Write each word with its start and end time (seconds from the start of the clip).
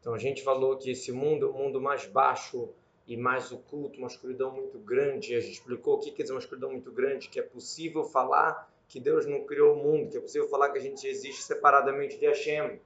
Então 0.00 0.14
a 0.14 0.18
gente 0.18 0.42
falou 0.42 0.76
que 0.76 0.90
esse 0.90 1.12
mundo 1.12 1.46
é 1.46 1.48
o 1.48 1.52
mundo 1.52 1.80
mais 1.80 2.06
baixo 2.06 2.70
e 3.06 3.16
mais 3.16 3.50
oculto, 3.50 3.98
uma 3.98 4.08
escuridão 4.08 4.52
muito 4.52 4.78
grande. 4.78 5.34
A 5.34 5.40
gente 5.40 5.54
explicou 5.54 5.94
o 5.94 5.98
que 5.98 6.10
quer 6.10 6.22
dizer 6.22 6.34
uma 6.34 6.40
escuridão 6.40 6.70
muito 6.70 6.92
grande, 6.92 7.28
que 7.28 7.40
é 7.40 7.42
possível 7.42 8.04
falar 8.04 8.70
que 8.86 9.00
Deus 9.00 9.26
não 9.26 9.44
criou 9.44 9.74
o 9.74 9.82
mundo, 9.82 10.10
que 10.10 10.16
é 10.16 10.20
possível 10.20 10.48
falar 10.48 10.70
que 10.70 10.78
a 10.78 10.80
gente 10.80 11.06
existe 11.06 11.42
separadamente 11.42 12.18
de 12.18 12.26
Hashem. 12.26 12.80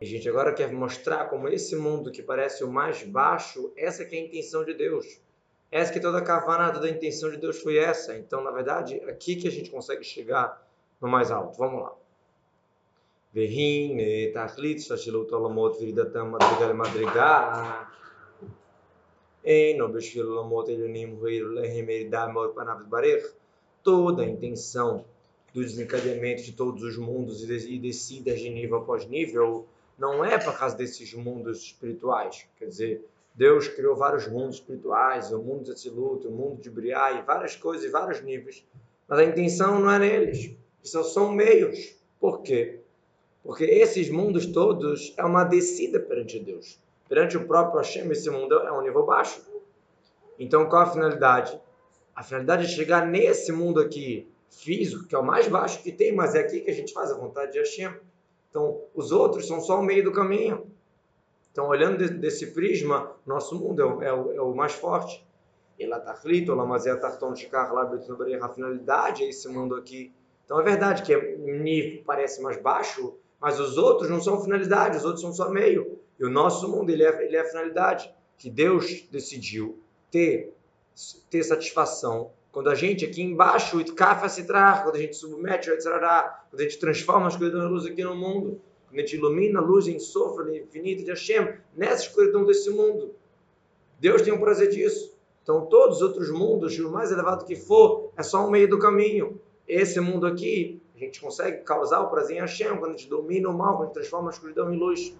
A 0.00 0.04
gente 0.04 0.28
agora 0.28 0.52
quer 0.52 0.72
mostrar 0.72 1.28
como 1.28 1.48
esse 1.48 1.74
mundo 1.74 2.12
que 2.12 2.22
parece 2.22 2.62
o 2.62 2.70
mais 2.70 3.02
baixo, 3.02 3.72
essa 3.76 4.04
que 4.04 4.14
é 4.14 4.20
a 4.20 4.22
intenção 4.22 4.64
de 4.64 4.74
Deus. 4.74 5.20
Essa 5.70 5.92
que 5.92 6.00
toda 6.00 6.18
a 6.18 6.22
cavana, 6.22 6.72
toda 6.72 6.86
a 6.86 6.90
intenção 6.90 7.30
de 7.30 7.36
Deus 7.36 7.60
foi 7.60 7.76
essa. 7.76 8.16
Então, 8.16 8.42
na 8.42 8.50
verdade, 8.50 9.00
aqui 9.08 9.36
que 9.36 9.48
a 9.48 9.50
gente 9.50 9.70
consegue 9.70 10.04
chegar 10.04 10.64
no 11.00 11.08
mais 11.08 11.30
alto. 11.30 11.58
Vamos 11.58 11.82
lá 11.82 11.94
והנה 13.35 14.33
תכלית 14.33 14.77
השתלשלות 14.77 15.31
העולמות 15.31 15.77
וירידתם 15.79 16.31
מדרגה 16.31 16.67
למדרגה 16.69 17.63
אינו 19.45 19.93
בשביל 19.93 20.25
עולמות 20.25 20.69
עליונים 20.69 21.15
הועיל 21.19 21.43
להם 21.43 21.89
ירידה 21.89 22.27
מאוד 22.27 22.51
פניו 22.55 22.75
יתברך 22.81 23.33
toda 23.83 24.23
a 24.23 24.25
intenção 24.25 25.05
do 25.53 25.63
desencadeamento 25.63 26.41
de 26.41 26.53
todos 26.53 26.81
os 26.83 26.97
mundos 26.97 27.43
e 27.43 27.77
descidas 27.77 28.39
de 28.39 28.49
nível 28.49 28.77
após 28.77 29.05
nível 29.05 29.67
não 29.97 30.23
é 30.25 30.37
por 30.37 30.57
causa 30.57 30.75
desses 30.75 31.13
mundos 31.13 31.61
espirituais. 31.61 32.47
Quer 32.57 32.65
dizer, 32.65 33.05
Deus 33.35 33.67
criou 33.67 33.95
vários 33.95 34.27
mundos 34.27 34.55
espirituais, 34.55 35.31
o 35.31 35.39
mundo 35.39 35.65
de 35.65 35.71
Atzilut, 35.71 36.25
o 36.25 36.31
mundo 36.31 36.61
de 36.61 36.69
Briai, 36.69 37.23
várias 37.23 37.55
coisas 37.55 37.85
e 37.85 37.89
vários 37.89 38.21
níveis. 38.21 38.65
Mas 39.07 39.19
a 39.19 39.23
intenção 39.23 39.79
não 39.79 39.91
é 39.91 39.99
neles. 39.99 40.55
Isso 40.83 41.03
são 41.03 41.31
meios. 41.31 41.95
Por 42.19 42.41
quê? 42.41 42.79
Porque 43.42 43.64
esses 43.64 44.10
mundos 44.10 44.46
todos 44.46 45.14
é 45.16 45.24
uma 45.24 45.44
descida 45.44 46.00
perante 46.00 46.38
Deus. 46.38 46.78
Perante 47.08 47.36
o 47.36 47.46
próprio 47.46 47.78
Hashem, 47.78 48.10
esse 48.10 48.28
mundo 48.30 48.54
é 48.54 48.72
um 48.72 48.82
nível 48.82 49.06
baixo. 49.06 49.40
Então, 50.38 50.68
qual 50.68 50.82
a 50.82 50.86
finalidade? 50.86 51.60
A 52.14 52.22
finalidade 52.22 52.64
é 52.64 52.68
chegar 52.68 53.06
nesse 53.06 53.50
mundo 53.50 53.80
aqui, 53.80 54.28
físico, 54.50 55.06
que 55.06 55.14
é 55.14 55.18
o 55.18 55.24
mais 55.24 55.48
baixo 55.48 55.82
que 55.82 55.92
tem, 55.92 56.14
mas 56.14 56.34
é 56.34 56.40
aqui 56.40 56.60
que 56.60 56.70
a 56.70 56.74
gente 56.74 56.92
faz 56.92 57.10
a 57.10 57.16
vontade 57.16 57.52
de 57.52 57.58
Hashem. 57.58 57.94
Então, 58.50 58.82
os 58.94 59.12
outros 59.12 59.46
são 59.46 59.60
só 59.60 59.78
o 59.78 59.82
meio 59.82 60.04
do 60.04 60.12
caminho. 60.12 60.66
Então, 61.52 61.68
olhando 61.68 62.08
desse 62.18 62.48
prisma, 62.48 63.16
nosso 63.26 63.58
mundo 63.58 63.82
é 63.82 63.84
o, 63.84 64.02
é 64.02 64.12
o, 64.12 64.32
é 64.32 64.40
o 64.40 64.54
mais 64.54 64.72
forte. 64.72 65.26
Tá 65.78 66.12
a 68.42 68.48
finalidade 68.48 69.24
é 69.24 69.28
esse 69.28 69.48
mundo 69.48 69.74
aqui. 69.76 70.12
Então, 70.44 70.60
é 70.60 70.64
verdade 70.64 71.02
que 71.02 71.14
o 71.14 71.62
nível 71.62 72.02
parece 72.04 72.42
mais 72.42 72.60
baixo, 72.60 73.16
mas 73.40 73.60
os 73.60 73.76
outros 73.76 74.10
não 74.10 74.20
são 74.20 74.42
finalidade, 74.42 74.96
os 74.96 75.04
outros 75.04 75.22
são 75.22 75.32
só 75.32 75.48
meio. 75.50 75.98
E 76.18 76.24
o 76.24 76.30
nosso 76.30 76.68
mundo, 76.68 76.90
ele 76.90 77.04
é, 77.04 77.24
ele 77.24 77.36
é 77.36 77.40
a 77.40 77.44
finalidade. 77.44 78.12
Que 78.36 78.50
Deus 78.50 79.02
decidiu 79.10 79.80
ter, 80.10 80.54
ter 81.30 81.42
satisfação 81.42 82.30
quando 82.50 82.70
a 82.70 82.74
gente 82.74 83.04
aqui 83.04 83.22
embaixo, 83.22 83.80
itkafa 83.80 84.28
se 84.28 84.44
traz, 84.44 84.82
quando 84.82 84.96
a 84.96 84.98
gente 84.98 85.14
submete, 85.14 85.70
etc., 85.70 85.92
quando 86.50 86.60
a 86.60 86.62
gente 86.62 86.78
transforma 86.78 87.26
a 87.26 87.28
escuridão 87.28 87.60
na 87.60 87.68
luz 87.68 87.86
aqui 87.86 88.02
no 88.02 88.16
mundo, 88.16 88.60
quando 88.88 88.98
a 88.98 89.00
gente 89.00 89.16
ilumina 89.16 89.60
a 89.60 89.62
luz 89.62 89.86
em 89.86 89.98
sofra 89.98 90.56
infinita 90.56 91.04
de 91.04 91.10
Hashem, 91.10 91.54
nessa 91.76 92.02
escuridão 92.02 92.44
desse 92.44 92.70
mundo. 92.70 93.14
Deus 94.00 94.22
tem 94.22 94.32
um 94.32 94.40
prazer 94.40 94.70
disso. 94.70 95.16
Então, 95.42 95.66
todos 95.66 95.96
os 95.96 96.02
outros 96.02 96.30
mundos, 96.30 96.76
o 96.78 96.90
mais 96.90 97.12
elevado 97.12 97.44
que 97.44 97.54
for, 97.54 98.10
é 98.16 98.22
só 98.22 98.46
um 98.46 98.50
meio 98.50 98.68
do 98.68 98.78
caminho. 98.78 99.40
Esse 99.66 100.00
mundo 100.00 100.26
aqui, 100.26 100.77
a 101.04 101.06
gente 101.06 101.20
consegue 101.20 101.62
causar 101.62 102.00
o 102.00 102.08
prazer 102.08 102.36
em 102.36 102.40
Hashem, 102.40 102.76
quando 102.76 102.94
a 102.94 102.96
gente 102.96 103.08
domina 103.08 103.48
o 103.48 103.56
mal, 103.56 103.76
quando 103.76 103.82
a 103.82 103.86
gente 103.86 103.94
transforma 103.94 104.30
a 104.30 104.32
escuridão 104.32 104.72
em 104.72 104.76
luz. 104.76 105.14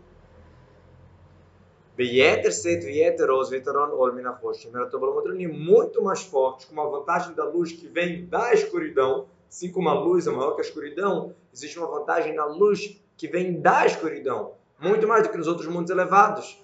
Beyeter 1.97 2.53
Set 2.53 2.85
Beyeter 2.85 3.31
Os 3.31 3.51
Vitaron 3.51 3.93
Ol 3.93 4.12
Minachoshim. 4.12 4.70
Muito 5.48 6.03
mais 6.03 6.23
forte, 6.23 6.67
com 6.67 6.73
uma 6.73 6.89
vantagem 6.89 7.35
da 7.35 7.45
luz 7.45 7.73
que 7.73 7.89
vem 7.89 8.27
da 8.27 8.52
escuridão. 8.52 9.27
Assim 9.48 9.73
como 9.73 9.89
a 9.89 9.95
luz 9.95 10.27
é 10.27 10.30
maior 10.30 10.52
que 10.52 10.61
a 10.61 10.64
escuridão, 10.64 11.35
existe 11.52 11.79
uma 11.79 11.89
vantagem 11.89 12.35
na 12.35 12.45
luz 12.45 13.01
que 13.17 13.27
vem 13.27 13.61
da 13.61 13.86
escuridão. 13.86 14.52
Muito 14.79 15.08
mais 15.08 15.25
do 15.25 15.31
que 15.31 15.39
nos 15.39 15.48
outros 15.48 15.67
mundos 15.67 15.91
elevados. 15.91 16.63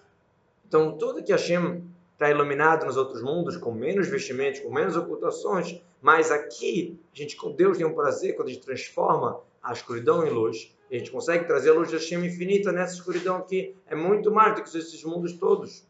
Então, 0.66 0.96
tudo 0.98 1.22
que 1.22 1.32
Hashem 1.32 1.82
está 2.12 2.30
iluminado 2.30 2.86
nos 2.86 2.96
outros 2.96 3.22
mundos, 3.22 3.56
com 3.56 3.72
menos 3.72 4.06
vestimentos, 4.06 4.60
com 4.60 4.70
menos 4.70 4.96
ocultações, 4.96 5.80
mas 6.04 6.30
aqui, 6.30 7.00
a 7.12 7.16
gente, 7.16 7.34
com 7.34 7.50
Deus 7.50 7.78
tem 7.78 7.86
um 7.86 7.94
prazer 7.94 8.36
quando 8.36 8.48
a 8.48 8.52
gente 8.52 8.62
transforma 8.62 9.40
a 9.62 9.72
escuridão 9.72 10.26
em 10.26 10.28
luz 10.28 10.74
a 10.90 10.98
gente 10.98 11.10
consegue 11.10 11.46
trazer 11.46 11.70
a 11.70 11.74
luz 11.74 11.88
de 11.88 11.96
Hashem 11.96 12.24
infinita 12.24 12.70
nessa 12.70 12.94
escuridão 12.94 13.36
aqui. 13.36 13.74
É 13.86 13.94
muito 13.94 14.30
mais 14.30 14.54
do 14.54 14.62
que 14.62 14.76
esses 14.76 15.02
mundos 15.02 15.32
todos. 15.32 15.84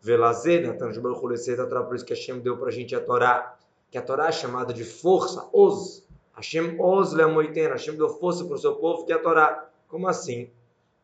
Velazer, 0.00 0.66
né? 0.66 0.72
por 0.72 1.94
isso 1.94 2.04
que 2.04 2.12
Hashem 2.12 2.40
deu 2.40 2.58
para 2.58 2.68
a 2.68 2.72
gente 2.72 2.94
a 2.94 3.00
Torá, 3.00 3.56
que 3.90 3.96
a 3.96 4.02
Torá 4.02 4.28
é 4.28 4.32
chamada 4.32 4.72
de 4.74 4.84
força, 4.84 5.48
Oz. 5.52 6.06
Hashem 6.34 6.78
Oz 6.78 7.12
Leamoiten, 7.12 7.68
Hashem 7.68 7.96
deu 7.96 8.08
força 8.08 8.44
para 8.44 8.54
o 8.54 8.58
seu 8.58 8.74
povo, 8.74 9.06
que 9.06 9.12
é 9.12 9.16
a 9.16 9.18
Torá. 9.20 9.70
Como 9.88 10.06
assim? 10.06 10.50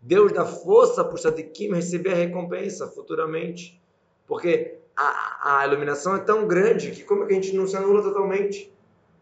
Deus 0.01 0.33
dá 0.33 0.45
força 0.45 1.03
para 1.05 1.15
o 1.15 1.19
Sadikim 1.19 1.73
receber 1.73 2.13
a 2.13 2.17
recompensa 2.17 2.89
futuramente. 2.89 3.81
Porque 4.27 4.81
a, 5.05 5.61
a 5.61 5.67
iluminação 5.67 6.17
é 6.17 6.21
tão 6.21 6.47
grande 6.47 6.91
que 6.91 7.05
como 7.05 7.25
é 7.25 7.27
que 7.27 7.33
a 7.33 7.37
gente 7.37 7.55
não 7.55 7.67
se 7.67 7.77
anula 7.77 8.03
totalmente? 8.03 8.73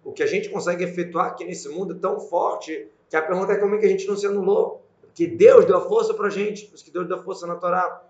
o 0.08 0.12
que 0.12 0.22
a 0.22 0.26
gente 0.26 0.48
consegue 0.48 0.84
efetuar 0.84 1.26
aqui 1.26 1.44
nesse 1.44 1.68
mundo 1.68 1.94
é 1.94 1.98
tão 1.98 2.18
forte 2.18 2.88
que 3.10 3.16
a 3.16 3.20
pergunta 3.20 3.52
é 3.52 3.56
como 3.56 3.74
é 3.74 3.78
que 3.78 3.84
a 3.84 3.88
gente 3.88 4.06
não 4.06 4.16
se 4.16 4.26
anulou? 4.26 4.82
Porque 5.02 5.26
Deus 5.26 5.66
deu 5.66 5.76
a 5.76 5.80
força 5.80 6.14
para 6.14 6.28
a 6.28 6.30
gente, 6.30 6.66
por 6.66 6.76
isso 6.76 6.84
que 6.84 6.90
Deus 6.90 7.06
deu 7.06 7.18
a 7.18 7.22
força 7.22 7.46
na 7.46 7.56
Torá. 7.56 8.04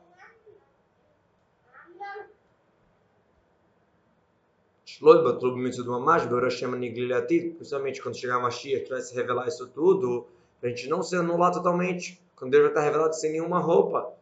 Principalmente 7.57 8.03
quando 8.03 8.17
chegar 8.17 8.37
a 8.37 8.41
Mashiach, 8.41 8.85
que 8.85 8.91
vai 8.91 9.01
se 9.01 9.15
revelar 9.15 9.49
isso 9.49 9.67
tudo, 9.69 10.27
para 10.61 10.69
a 10.69 10.73
gente 10.73 10.89
não 10.89 11.03
se 11.03 11.17
anular 11.17 11.53
totalmente, 11.53 12.21
quando 12.37 12.53
Deus 12.53 12.63
vai 12.63 12.71
estar 12.71 12.83
revelado 12.83 13.15
sem 13.15 13.33
nenhuma 13.33 13.59
roupa. 13.59 14.13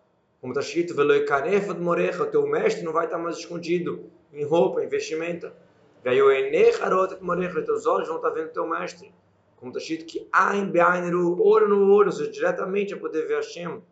Como 0.47 0.57
está 0.57 0.61
escrito, 0.61 0.95
o 2.23 2.27
teu 2.27 2.47
mestre 2.47 2.85
não 2.85 2.93
vai 2.93 3.07
estar 3.07 3.19
mais 3.19 3.37
escondido 3.37 4.09
em 4.33 4.45
roupa, 4.45 4.81
em 4.81 4.87
vestimenta. 4.87 5.53
Teus 6.05 7.85
olhos 7.85 8.07
vão 8.07 8.19
estar 8.19 8.31
vendo 8.31 8.53
teu 8.53 8.65
mestre. 8.65 9.13
Como 9.57 9.73
está 9.73 9.81
escrito 9.81 10.07
que 10.07 10.29
olho 10.33 11.69
no 11.69 11.93
olho, 11.93 12.07
ou 12.07 12.13
seja, 12.13 12.31
diretamente 12.31 12.95
a 12.95 12.97
poder 12.97 13.27
ver 13.27 13.39
Hashem. 13.39 13.83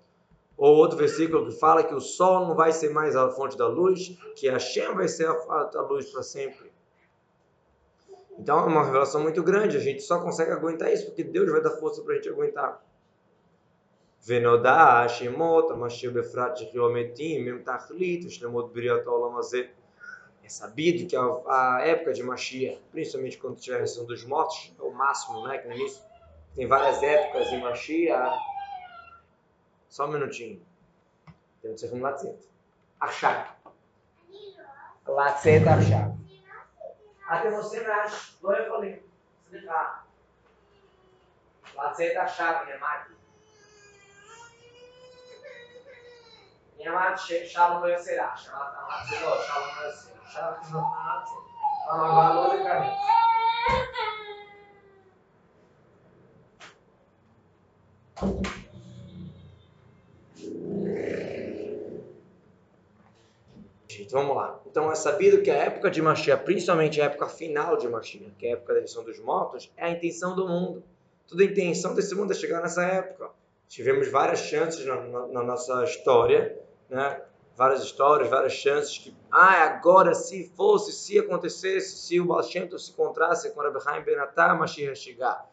Ou 0.57 0.77
outro 0.77 0.97
versículo 0.97 1.45
que 1.47 1.59
fala 1.59 1.83
que 1.83 1.93
o 1.93 1.99
sol 1.99 2.47
não 2.47 2.55
vai 2.55 2.71
ser 2.71 2.91
mais 2.91 3.17
a 3.17 3.29
fonte 3.31 3.59
da 3.59 3.67
luz, 3.67 4.17
que 4.37 4.49
Hashem 4.49 4.95
vai 4.95 5.09
ser 5.09 5.27
a, 5.27 5.33
a 5.75 5.81
luz 5.81 6.09
para 6.13 6.23
sempre. 6.23 6.71
Então 8.39 8.61
é 8.61 8.63
uma 8.63 8.85
revelação 8.85 9.21
muito 9.21 9.43
grande, 9.43 9.77
a 9.77 9.81
gente 9.81 10.03
só 10.03 10.21
consegue 10.21 10.53
aguentar 10.53 10.93
isso 10.93 11.07
porque 11.07 11.25
Deus 11.25 11.51
vai 11.51 11.61
dar 11.61 11.71
força 11.71 12.01
para 12.01 12.13
a 12.13 12.15
gente 12.15 12.29
aguentar. 12.29 12.81
Venodá, 14.27 15.07
Shemot, 15.07 15.75
Mashiach 15.75 16.15
Befrat, 16.15 16.59
Riometim, 16.73 17.41
Mem 17.41 17.63
Tachlit, 17.63 18.31
Shlemot 18.31 18.73
Biriat 18.73 19.07
Olam 19.07 19.37
Azeh. 19.37 19.71
É 20.43 20.49
sabido 20.49 21.07
que 21.07 21.15
a, 21.15 21.81
época 21.83 22.15
de 22.15 22.23
Mashiach, 22.23 22.81
principalmente 22.91 23.37
quando 23.37 23.61
tiver 23.61 23.77
a 23.77 23.81
ressurreição 23.81 24.07
dos 24.07 24.25
mortos, 24.25 24.75
é 24.79 24.83
o 24.83 24.91
máximo, 24.93 25.47
né? 25.47 25.59
Que 25.59 25.69
no 25.69 25.75
início 25.75 26.03
tem 26.55 26.67
várias 26.67 27.03
épocas 27.03 27.51
de 27.51 27.59
Mashiach. 27.59 28.39
Só 29.91 30.07
um 30.07 30.13
minutinho. 30.13 30.65
Temos 31.61 31.83
que 31.83 31.89
ser 31.89 32.01
Latzet. 32.01 32.39
Achar. 33.01 33.59
Latzet 35.07 35.69
achar. 35.69 36.17
Até 37.29 37.51
você 37.51 37.81
nasce. 37.83 38.37
Não 38.43 38.53
eu 38.53 38.71
falei. 38.71 39.03
Explicar. 39.45 40.07
Latzet 41.75 42.17
achar, 42.17 42.65
minha 42.65 42.79
máquina. 42.79 43.14
Minha 46.77 47.17
Shalom 47.17 47.87
não 47.87 47.99
será. 47.99 48.37
Shalom 48.37 48.73
não 48.73 49.59
será. 49.59 49.95
Então 64.01 64.21
vamos 64.21 64.37
lá. 64.37 64.61
Então 64.67 64.91
é 64.91 64.95
sabido 64.95 65.43
que 65.43 65.51
a 65.51 65.55
época 65.55 65.91
de 65.91 66.01
Mashiach, 66.03 66.45
principalmente 66.45 67.01
a 67.01 67.07
época 67.07 67.29
final 67.29 67.77
de 67.77 67.89
Mashiach, 67.89 68.33
que 68.39 68.47
é 68.47 68.51
a 68.51 68.53
época 68.53 68.75
da 68.75 68.81
ressurreição 68.81 69.05
dos 69.05 69.25
mortos, 69.25 69.73
é 69.77 69.87
a 69.87 69.91
intenção 69.91 70.35
do 70.35 70.49
mundo. 70.49 70.85
Toda 71.27 71.43
a 71.43 71.47
intenção 71.47 71.95
desse 71.95 72.15
mundo 72.15 72.33
é 72.33 72.35
chegar 72.35 72.61
nessa 72.61 72.85
época. 72.85 73.31
Tivemos 73.69 74.09
várias 74.09 74.41
chances 74.41 74.85
na, 74.85 75.01
na, 75.01 75.27
na 75.29 75.43
nossa 75.43 75.83
história, 75.85 76.57
né? 76.89 77.21
várias 77.57 77.83
histórias, 77.83 78.29
várias 78.29 78.53
chances 78.53 78.99
que, 78.99 79.15
ah, 79.31 79.65
agora 79.65 80.15
se 80.15 80.49
fosse, 80.57 80.93
se 80.93 81.19
acontecesse, 81.19 81.97
se 81.97 82.21
o 82.21 82.27
Baal 82.27 82.43
se 82.43 82.59
encontrasse 82.91 83.53
com 83.53 83.61
Rabbi 83.61 83.79
Haim 83.87 84.03
Benatá, 84.03 84.55
Mashiach 84.55 84.97
chegar. 84.97 85.49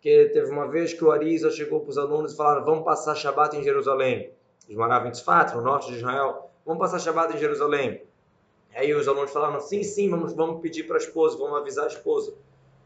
que 0.00 0.30
teve 0.32 0.50
uma 0.50 0.68
vez 0.68 0.92
que 0.92 1.04
o 1.04 1.10
Arisa 1.10 1.50
chegou 1.50 1.80
para 1.80 1.90
os 1.90 1.98
alunos 1.98 2.32
e 2.32 2.36
falaram, 2.36 2.64
vamos 2.64 2.84
passar 2.84 3.14
Shabat 3.14 3.56
em 3.56 3.62
Jerusalém. 3.62 4.32
Eles 4.66 4.76
moravam 4.76 5.08
em 5.08 5.12
Tzfat, 5.12 5.54
no 5.54 5.62
norte 5.62 5.90
de 5.90 5.98
Israel. 5.98 6.50
Vamos 6.64 6.80
passar 6.80 6.98
Shabat 6.98 7.34
em 7.34 7.38
Jerusalém. 7.38 8.02
Aí 8.74 8.92
os 8.94 9.06
alunos 9.06 9.30
falaram, 9.30 9.60
sim, 9.60 9.82
sim, 9.82 10.08
vamos, 10.08 10.32
vamos 10.32 10.60
pedir 10.60 10.84
para 10.84 10.96
a 10.96 10.98
esposa, 10.98 11.36
vamos 11.36 11.58
avisar 11.58 11.84
a 11.84 11.88
esposa. 11.88 12.34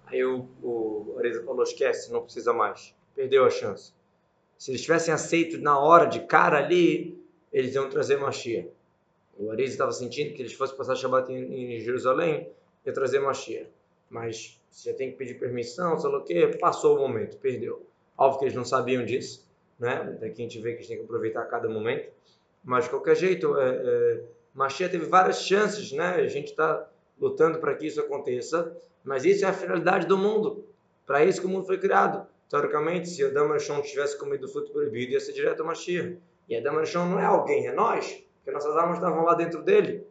Aí 0.07 0.25
o, 0.25 0.47
o 0.63 1.17
Arisa 1.19 1.43
falou, 1.45 1.63
esquece, 1.63 2.13
não 2.13 2.23
precisa 2.23 2.53
mais. 2.53 2.95
Perdeu 3.15 3.45
a 3.45 3.51
chance. 3.51 3.93
Se 4.59 4.71
eles 4.71 4.83
tivessem 4.83 5.13
aceito 5.13 5.59
na 5.59 5.79
hora, 5.79 6.07
de 6.07 6.21
cara 6.21 6.59
ali, 6.59 7.26
eles 7.57 7.75
iam 7.75 7.89
trazer 7.89 8.19
Mashiach. 8.19 8.69
O 9.39 9.51
Arisa 9.51 9.73
estava 9.73 9.91
sentindo 9.91 10.35
que 10.35 10.43
eles 10.43 10.53
fossem 10.53 10.77
passar 10.77 10.95
Shabat 10.95 11.33
em, 11.33 11.77
em 11.77 11.81
Jerusalém, 11.81 12.51
ia 12.85 12.93
trazer 12.93 13.19
Mashiach. 13.19 13.71
Mas 14.11 14.61
você 14.71 14.93
tem 14.93 15.11
que 15.11 15.17
pedir 15.17 15.39
permissão, 15.39 15.99
sei 15.99 16.11
lá 16.11 16.19
o 16.19 16.23
quê, 16.23 16.49
passou 16.61 16.97
o 16.97 16.99
momento, 16.99 17.39
perdeu. 17.39 17.87
Óbvio 18.19 18.41
que 18.41 18.45
eles 18.45 18.55
não 18.55 18.65
sabiam 18.65 19.07
disso, 19.07 19.49
né? 19.79 20.19
Daqui 20.21 20.43
a 20.43 20.45
gente 20.45 20.61
vê 20.61 20.73
que 20.73 20.77
a 20.77 20.81
gente 20.81 20.89
tem 20.89 20.97
que 20.99 21.05
aproveitar 21.05 21.47
cada 21.47 21.67
momento. 21.67 22.11
Mas, 22.63 22.85
de 22.85 22.91
qualquer 22.91 23.17
jeito, 23.17 23.59
é, 23.59 23.71
é, 23.71 24.23
Mashiach 24.53 24.93
teve 24.93 25.07
várias 25.07 25.41
chances, 25.41 25.93
né? 25.93 26.17
A 26.17 26.29
gente 26.29 26.51
está 26.51 26.87
lutando 27.19 27.59
para 27.59 27.75
que 27.75 27.87
isso 27.87 28.01
aconteça, 28.03 28.77
mas 29.03 29.25
isso 29.25 29.47
é 29.47 29.49
a 29.49 29.53
finalidade 29.55 30.07
do 30.07 30.19
mundo. 30.19 30.67
Para 31.07 31.25
isso 31.25 31.41
que 31.41 31.47
o 31.47 31.51
mundo 31.51 31.65
foi 31.65 31.79
criado. 31.79 32.27
Teoricamente, 32.51 33.09
se 33.09 33.25
Adam 33.25 33.51
Arishon 33.51 33.81
tivesse 33.81 34.19
comido 34.19 34.47
fruto 34.47 34.71
proibido, 34.73 35.13
ia 35.13 35.21
ser 35.21 35.33
direto 35.33 35.63
a 35.63 35.65
Mashiach. 35.65 36.19
E 36.49 36.57
Adam 36.57 36.79
Arishon 36.79 37.07
não 37.07 37.19
é 37.19 37.25
alguém, 37.25 37.67
é 37.67 37.73
nós, 37.73 38.23
porque 38.37 38.51
nossas 38.51 38.77
almas 38.77 38.99
estavam 38.99 39.25
lá 39.25 39.35
dentro 39.35 39.63
dele. 39.63 40.07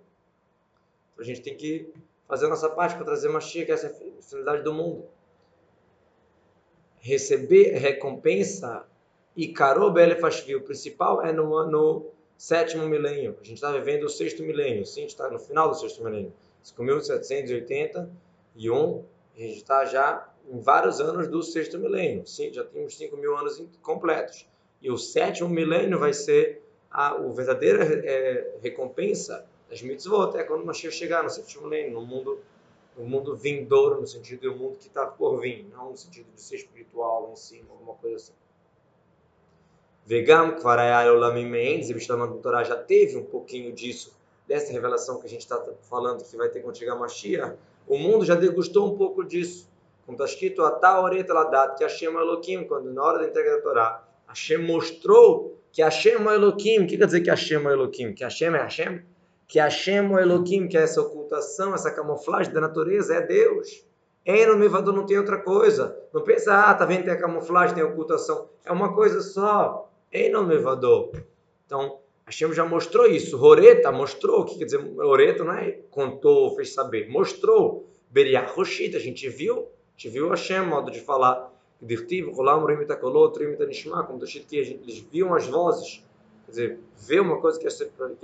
Então, 1.14 1.24
a 1.24 1.24
gente 1.24 1.42
tem 1.42 1.56
que 1.56 1.94
fazer 2.28 2.48
a 2.48 2.50
nossa 2.50 2.70
parte 2.70 2.96
para 2.96 3.06
trazer 3.06 3.30
Mashiach, 3.30 3.72
essa 3.72 3.88
é 3.88 3.94
finalidade 4.22 4.64
do 4.64 4.74
mundo. 4.74 5.06
Receber 7.00 7.78
recompensa 7.78 8.86
e 9.36 9.50
Karob 9.50 10.00
Elefashvi, 10.00 10.56
o 10.56 10.62
principal 10.62 11.24
é 11.24 11.32
no, 11.32 11.70
no 11.70 12.08
sétimo 12.38 12.88
milênio. 12.88 13.38
A 13.40 13.44
gente 13.44 13.56
está 13.56 13.72
vivendo 13.72 14.04
o 14.04 14.10
sexto 14.10 14.44
milênio, 14.44 14.86
sim, 14.86 15.00
a 15.00 15.04
gente 15.04 15.12
está 15.12 15.30
no 15.30 15.40
final 15.40 15.70
do 15.70 15.76
sexto 15.76 16.04
milênio. 16.04 16.34
5.781, 16.64 19.04
a 19.36 19.40
gente 19.40 19.58
está 19.58 19.86
já 19.86 20.28
em 20.50 20.60
vários 20.60 21.00
anos 21.00 21.28
do 21.28 21.44
sexto 21.44 21.78
milênio. 21.78 22.26
Sim, 22.26 22.52
já 22.52 22.64
temos 22.64 22.98
5 22.98 23.16
mil 23.18 23.38
anos 23.38 23.64
completos. 23.82 24.48
E 24.82 24.92
o 24.92 24.98
sétimo 24.98 25.50
milênio 25.50 26.00
vai 26.00 26.14
ser 26.14 26.62
a, 26.92 27.10
a 27.10 27.28
verdadeira 27.30 27.84
é, 27.84 28.58
recompensa 28.62 29.46
das 29.70 29.82
mitzvot 29.82 30.38
é 30.38 30.44
quando 30.44 30.62
o 30.62 30.66
Mashiach 30.66 30.96
chegar 30.96 31.24
no 31.24 31.30
sétimo 31.30 31.64
milênio, 31.64 31.94
no 31.94 32.06
mundo, 32.06 32.40
no 32.96 33.06
mundo 33.06 33.36
vindouro, 33.36 34.00
no 34.00 34.08
sentido 34.08 34.50
do 34.50 34.56
mundo 34.56 34.78
que 34.78 34.88
está 34.88 35.06
por 35.06 35.40
vir, 35.40 35.66
não 35.74 35.92
no 35.92 35.98
sentido 35.98 36.28
de 36.34 36.40
ser 36.40 36.58
espiritual 36.58 37.30
em 37.32 37.36
si, 37.36 37.64
alguma 37.70 37.96
coisa 37.96 38.16
assim. 38.16 38.34
Vegam, 40.06 40.56
Kvarayai 40.58 41.10
Olamim 41.10 41.48
Mendes, 41.48 41.90
e 41.90 42.08
Torá 42.42 42.64
já 42.64 42.76
teve 42.76 43.18
um 43.18 43.26
pouquinho 43.26 43.74
disso, 43.74 44.16
dessa 44.48 44.72
revelação 44.72 45.20
que 45.20 45.26
a 45.26 45.30
gente 45.30 45.42
está 45.42 45.60
falando 45.90 46.24
que 46.24 46.38
vai 46.38 46.48
ter 46.50 46.62
quando 46.62 46.78
chegar 46.78 46.96
Mashiach. 46.96 47.58
O 47.88 47.98
mundo 47.98 48.24
já 48.24 48.36
degustou 48.36 48.94
um 48.94 48.96
pouco 48.96 49.24
disso. 49.24 49.68
Como 50.06 50.16
está 50.16 50.26
escrito, 50.26 50.62
Atá 50.62 51.02
Oreta 51.02 51.34
Ladat, 51.34 51.78
que 51.78 51.84
Hashem 51.84 52.14
Elohim, 52.14 52.66
quando 52.66 52.94
na 52.94 53.04
hora 53.04 53.18
da 53.18 53.28
entrega 53.28 53.56
da 53.56 53.62
Torá, 53.64 54.05
Hashem 54.28 54.58
mostrou 54.60 55.60
que 55.72 55.82
Hashem 55.82 56.28
é 56.28 56.36
Elohim. 56.36 56.84
O 56.84 56.88
que 56.88 56.98
quer 56.98 57.06
dizer 57.06 57.22
que 57.22 57.30
Hashem 57.30 57.68
é 57.68 57.72
Elohim? 57.72 58.14
Que 58.14 58.24
Hashem 58.24 58.56
é 58.56 58.60
Hashem? 58.60 59.02
Que 59.48 59.60
Hashem 59.60 60.18
é 60.18 60.22
Elohim, 60.22 60.68
que 60.68 60.78
é 60.78 60.82
essa 60.82 61.02
ocultação, 61.02 61.74
essa 61.74 61.92
camuflagem 61.92 62.54
da 62.54 62.62
natureza, 62.62 63.14
é 63.16 63.22
Deus. 63.22 63.86
Eno 64.26 64.58
Mevador 64.58 64.94
não 64.94 65.06
tem 65.06 65.20
outra 65.20 65.38
coisa. 65.38 65.96
Não 66.12 66.24
pensa, 66.24 66.54
ah, 66.56 66.74
tá 66.74 66.84
vendo, 66.84 67.04
tem 67.04 67.14
a 67.14 67.20
camuflagem, 67.20 67.76
tem 67.76 67.84
a 67.84 67.88
ocultação. 67.88 68.50
É 68.66 68.72
uma 68.72 68.94
coisa 68.96 69.22
só. 69.22 69.92
Einon 70.12 70.46
Mevador. 70.46 71.12
Então, 71.66 72.00
Hashem 72.26 72.52
já 72.54 72.66
mostrou 72.66 73.06
isso. 73.06 73.38
Roreta 73.38 73.92
mostrou. 73.92 74.42
O 74.42 74.46
que 74.46 74.58
quer 74.58 74.66
dizer? 74.66 74.80
Roreta 74.80 75.44
não 75.44 75.54
é 75.54 75.72
contou, 75.92 76.56
fez 76.56 76.74
saber. 76.74 77.08
Mostrou. 77.10 77.88
Beriah 78.10 78.46
Roshita, 78.48 78.98
a 78.98 79.00
gente 79.00 79.30
viu. 79.30 79.60
A 79.60 79.92
gente 79.98 80.10
viu 80.10 80.30
Hashem, 80.30 80.66
modo 80.66 80.90
de 80.90 81.02
falar. 81.02 81.54
Dirtiv, 81.82 82.30
Rolam, 82.30 82.66
Rimita 82.66 82.96
Kolot, 82.96 83.38
Rimita 83.38 83.66
Nishma, 83.66 84.04
como 84.04 84.24
está 84.24 84.40
escrito 84.40 84.48
que 84.48 84.58
eles 84.58 85.00
viam 85.12 85.34
as 85.34 85.48
vozes. 85.48 86.04
Quer 86.46 86.52
dizer, 86.52 86.80
ver 86.96 87.20
uma 87.22 87.42
coisa 87.42 87.60
que 87.60 87.68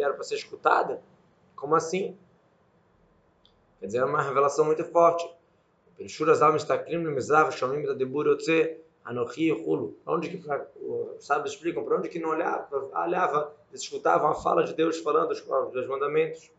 era 0.01 0.13
para 0.13 0.23
ser 0.23 0.35
escutada. 0.35 1.01
Como 1.55 1.75
assim? 1.75 2.17
Quer 3.79 3.87
dizer, 3.87 3.97
é 3.99 4.05
uma 4.05 4.21
revelação 4.21 4.65
muito 4.65 4.83
forte. 4.85 5.27
Onde 10.05 10.29
que 10.29 10.43
os 10.81 11.29
explicam 11.45 11.83
para 11.83 11.97
onde 11.97 12.09
que 12.09 12.19
não 12.19 12.29
olhava, 12.29 12.89
olhava, 12.93 13.53
eles 13.69 13.81
escutavam 13.81 14.29
a 14.29 14.35
fala 14.35 14.63
de 14.63 14.73
Deus 14.73 14.99
falando 14.99 15.29
dos 15.71 15.87
mandamentos. 15.87 16.51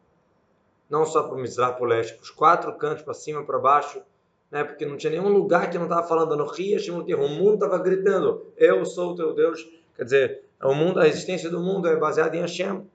Não 0.90 1.06
só 1.06 1.22
para 1.22 1.34
o 1.34 1.38
Mizrah, 1.38 1.72
para 1.72 1.82
o 1.82 1.86
leste, 1.86 2.14
para 2.14 2.22
os 2.22 2.30
quatro 2.30 2.72
cantos, 2.76 3.02
para 3.02 3.14
cima, 3.14 3.44
para 3.44 3.58
baixo, 3.58 4.02
né? 4.52 4.62
porque 4.62 4.84
não 4.84 4.98
tinha 4.98 5.10
nenhum 5.10 5.28
lugar 5.28 5.70
que 5.70 5.78
não 5.78 5.86
estava 5.86 6.06
falando 6.06 6.34
Anohi, 6.34 6.76
o 7.14 7.28
mundo 7.28 7.54
estava 7.54 7.78
gritando, 7.78 8.52
eu 8.56 8.84
sou 8.84 9.12
o 9.12 9.16
teu 9.16 9.34
Deus. 9.34 9.66
Quer 9.96 10.04
dizer, 10.04 10.44
o 10.62 10.74
mundo, 10.74 11.00
a 11.00 11.08
existência 11.08 11.48
do 11.48 11.58
mundo 11.58 11.88
é 11.88 11.96
baseada 11.96 12.36
em 12.36 12.40
Hashem. 12.40 12.86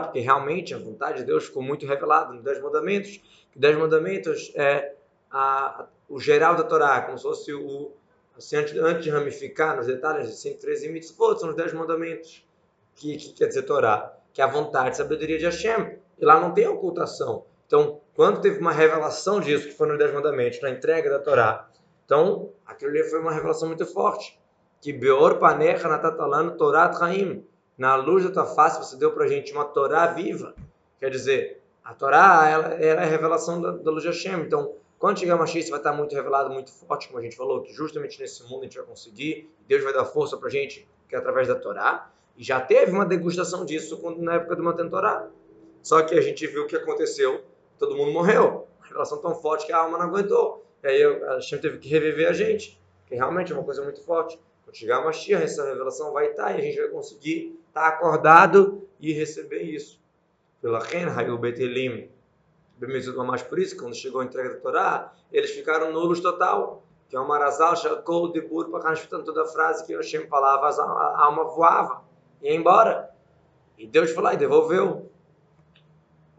porque 0.00 0.20
realmente 0.20 0.74
a 0.74 0.78
vontade 0.78 1.18
de 1.18 1.24
Deus 1.24 1.46
ficou 1.46 1.62
muito 1.62 1.86
revelada 1.86 2.32
nos 2.32 2.42
Dez 2.42 2.60
Mandamentos. 2.60 3.20
Que 3.52 3.58
Dez 3.58 3.76
Mandamentos 3.78 4.52
é 4.54 4.94
a, 5.30 5.86
o 6.08 6.20
geral 6.20 6.56
da 6.56 6.64
Torá, 6.64 7.00
como 7.02 7.16
se 7.16 7.24
fosse 7.24 7.54
o. 7.54 7.92
Assim, 8.36 8.56
antes, 8.56 8.76
antes 8.76 9.04
de 9.04 9.10
ramificar 9.10 9.76
nos 9.76 9.86
detalhes 9.86 10.28
de 10.28 10.36
113 10.36 10.88
mitzvot, 10.90 11.38
são 11.38 11.50
os 11.50 11.56
Dez 11.56 11.72
Mandamentos, 11.72 12.46
que, 12.96 13.16
que 13.16 13.32
quer 13.32 13.46
dizer 13.46 13.62
Torá, 13.62 14.14
que 14.32 14.40
é 14.40 14.44
a 14.44 14.48
vontade 14.48 14.94
e 14.94 14.96
sabedoria 14.98 15.38
de 15.38 15.44
Hashem. 15.44 15.99
E 16.20 16.24
lá 16.24 16.38
não 16.38 16.52
tem 16.52 16.68
ocultação. 16.68 17.44
Então, 17.66 18.00
quando 18.14 18.40
teve 18.40 18.58
uma 18.60 18.72
revelação 18.72 19.40
disso, 19.40 19.68
que 19.68 19.74
foi 19.74 19.88
nos 19.88 19.98
Dez 19.98 20.12
Mandamentos, 20.12 20.60
na 20.60 20.70
entrega 20.70 21.08
da 21.08 21.18
Torá, 21.18 21.68
então 22.04 22.50
aquilo 22.66 22.90
ali 22.90 23.04
foi 23.04 23.20
uma 23.20 23.32
revelação 23.32 23.68
muito 23.68 23.86
forte 23.86 24.38
que 24.80 24.92
Beor 24.92 25.38
Panecha 25.38 25.88
Natatalano 25.88 26.56
Torat 26.56 26.96
Raim. 26.96 27.44
Na 27.76 27.96
luz 27.96 28.24
da 28.24 28.30
tua 28.30 28.46
face 28.46 28.78
você 28.78 28.96
deu 28.96 29.12
para 29.12 29.26
gente 29.28 29.52
uma 29.52 29.64
Torá 29.64 30.06
viva. 30.06 30.54
Quer 30.98 31.10
dizer, 31.10 31.62
a 31.84 31.94
Torá 31.94 32.48
ela, 32.48 32.66
ela 32.74 33.02
é 33.02 33.04
a 33.04 33.08
revelação 33.08 33.60
da, 33.60 33.72
da 33.72 33.90
luz 33.90 34.02
de 34.02 34.08
Hashem. 34.08 34.40
Então, 34.40 34.74
quando 34.98 35.18
chegar 35.18 35.36
Mashiach, 35.36 35.70
vai 35.70 35.80
estar 35.80 35.92
muito 35.92 36.14
revelado, 36.14 36.50
muito 36.50 36.70
forte, 36.72 37.08
como 37.08 37.18
a 37.18 37.22
gente 37.22 37.36
falou, 37.36 37.62
que 37.62 37.72
justamente 37.72 38.20
nesse 38.20 38.42
mundo 38.44 38.60
a 38.60 38.64
gente 38.64 38.76
vai 38.76 38.86
conseguir. 38.86 39.50
Deus 39.66 39.82
vai 39.82 39.92
dar 39.92 40.04
força 40.04 40.36
para 40.36 40.48
a 40.48 40.50
gente, 40.50 40.86
que 41.08 41.14
é 41.14 41.18
através 41.18 41.48
da 41.48 41.54
Torá. 41.54 42.10
E 42.36 42.44
já 42.44 42.60
teve 42.60 42.92
uma 42.92 43.04
degustação 43.04 43.64
disso 43.64 43.98
quando, 43.98 44.20
na 44.20 44.34
época 44.34 44.56
do 44.56 44.62
Matan 44.62 44.88
Torá. 44.88 45.28
Só 45.82 46.02
que 46.02 46.14
a 46.14 46.20
gente 46.20 46.46
viu 46.46 46.64
o 46.64 46.66
que 46.66 46.76
aconteceu, 46.76 47.44
todo 47.78 47.96
mundo 47.96 48.12
morreu. 48.12 48.66
Uma 48.78 48.86
revelação 48.86 49.18
tão 49.18 49.34
forte 49.34 49.66
que 49.66 49.72
a 49.72 49.78
alma 49.78 49.98
não 49.98 50.06
aguentou. 50.06 50.64
E 50.82 50.88
aí 50.88 51.02
a 51.04 51.34
Hashem 51.34 51.58
teve 51.58 51.78
que 51.78 51.88
reviver 51.88 52.28
a 52.28 52.32
gente, 52.32 52.80
que 53.06 53.14
realmente 53.14 53.52
é 53.52 53.54
uma 53.54 53.64
coisa 53.64 53.82
muito 53.82 54.02
forte. 54.02 54.38
Quando 54.64 54.76
chegar 54.76 54.98
a 54.98 55.04
Mashiach, 55.04 55.42
essa 55.42 55.64
revelação 55.64 56.12
vai 56.12 56.30
estar 56.30 56.52
e 56.52 56.58
a 56.58 56.60
gente 56.62 56.78
vai 56.78 56.88
conseguir 56.88 57.58
estar 57.68 57.88
acordado 57.88 58.88
e 58.98 59.12
receber 59.12 59.62
isso. 59.62 60.00
Pela 60.60 60.78
Ren, 60.78 61.06
Hayu 61.08 61.38
Betelim, 61.38 62.10
mais 63.26 63.42
por 63.42 63.58
isso, 63.58 63.76
quando 63.76 63.94
chegou 63.94 64.20
a 64.20 64.24
entrega 64.24 64.54
da 64.54 64.60
Torá, 64.60 65.12
eles 65.32 65.50
ficaram 65.50 65.92
nulos 65.92 66.20
total. 66.20 66.82
Que 67.08 67.16
é 67.16 67.20
o 67.20 67.26
Marazal, 67.26 67.74
Shakol, 67.74 68.30
Debur, 68.30 68.70
escutando 68.92 69.24
toda 69.24 69.42
a 69.42 69.46
frase 69.46 69.84
que 69.84 69.94
Hashem 69.94 70.28
falava, 70.28 70.68
a 70.68 71.24
alma 71.24 71.44
voava, 71.44 72.04
ia 72.40 72.54
embora. 72.54 73.10
E 73.76 73.84
Deus 73.84 74.12
falou 74.12 74.32
e 74.32 74.36
devolveu. 74.36 75.10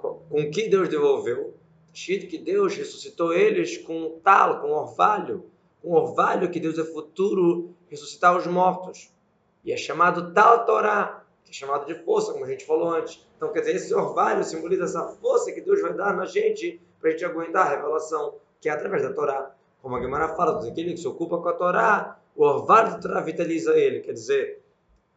Com 0.01 0.50
que 0.50 0.67
Deus 0.67 0.89
devolveu? 0.89 1.53
Escrito 1.93 2.27
que 2.27 2.38
Deus 2.38 2.75
ressuscitou 2.75 3.34
eles 3.34 3.77
com 3.77 4.20
tal, 4.24 4.62
com 4.62 4.72
orvalho. 4.72 5.46
Um 5.84 5.93
orvalho 5.93 6.50
que 6.50 6.60
Deus 6.60 6.77
é 6.77 6.84
futuro 6.84 7.75
ressuscitar 7.89 8.36
os 8.38 8.48
mortos. 8.48 9.12
E 9.63 9.72
é 9.72 9.77
chamado 9.77 10.34
tal 10.34 10.65
Torá, 10.65 11.24
que 11.43 11.51
é 11.51 11.53
chamado 11.53 11.86
de 11.86 11.96
força, 12.03 12.31
como 12.31 12.46
a 12.46 12.48
gente 12.48 12.65
falou 12.65 12.89
antes. 12.89 13.25
Então, 13.36 13.51
quer 13.51 13.60
dizer, 13.60 13.75
esse 13.75 13.93
orvalho 13.93 14.43
simboliza 14.43 14.86
essa 14.86 15.03
força 15.03 15.51
que 15.51 15.62
Deus 15.62 15.81
vai 15.81 15.93
dar 15.93 16.15
na 16.15 16.25
gente 16.25 16.81
para 17.00 17.10
a 17.10 17.12
gente 17.12 17.25
aguentar 17.25 17.67
a 17.67 17.70
revelação, 17.75 18.36
que 18.60 18.70
é 18.70 18.72
através 18.72 19.03
da 19.03 19.13
Torá. 19.13 19.53
Como 19.81 19.96
a 19.96 20.00
Guimara 20.00 20.36
fala, 20.36 20.65
aquele 20.67 20.93
que 20.93 21.00
se 21.00 21.08
ocupa 21.08 21.39
com 21.39 21.50
a 21.50 21.53
Torá, 21.53 22.20
o 22.36 22.43
orvalho 22.43 22.91
da 22.91 23.00
Torá 23.00 23.22
vitaliza 23.22 23.75
ele. 23.75 24.00
Quer 24.01 24.13
dizer, 24.13 24.63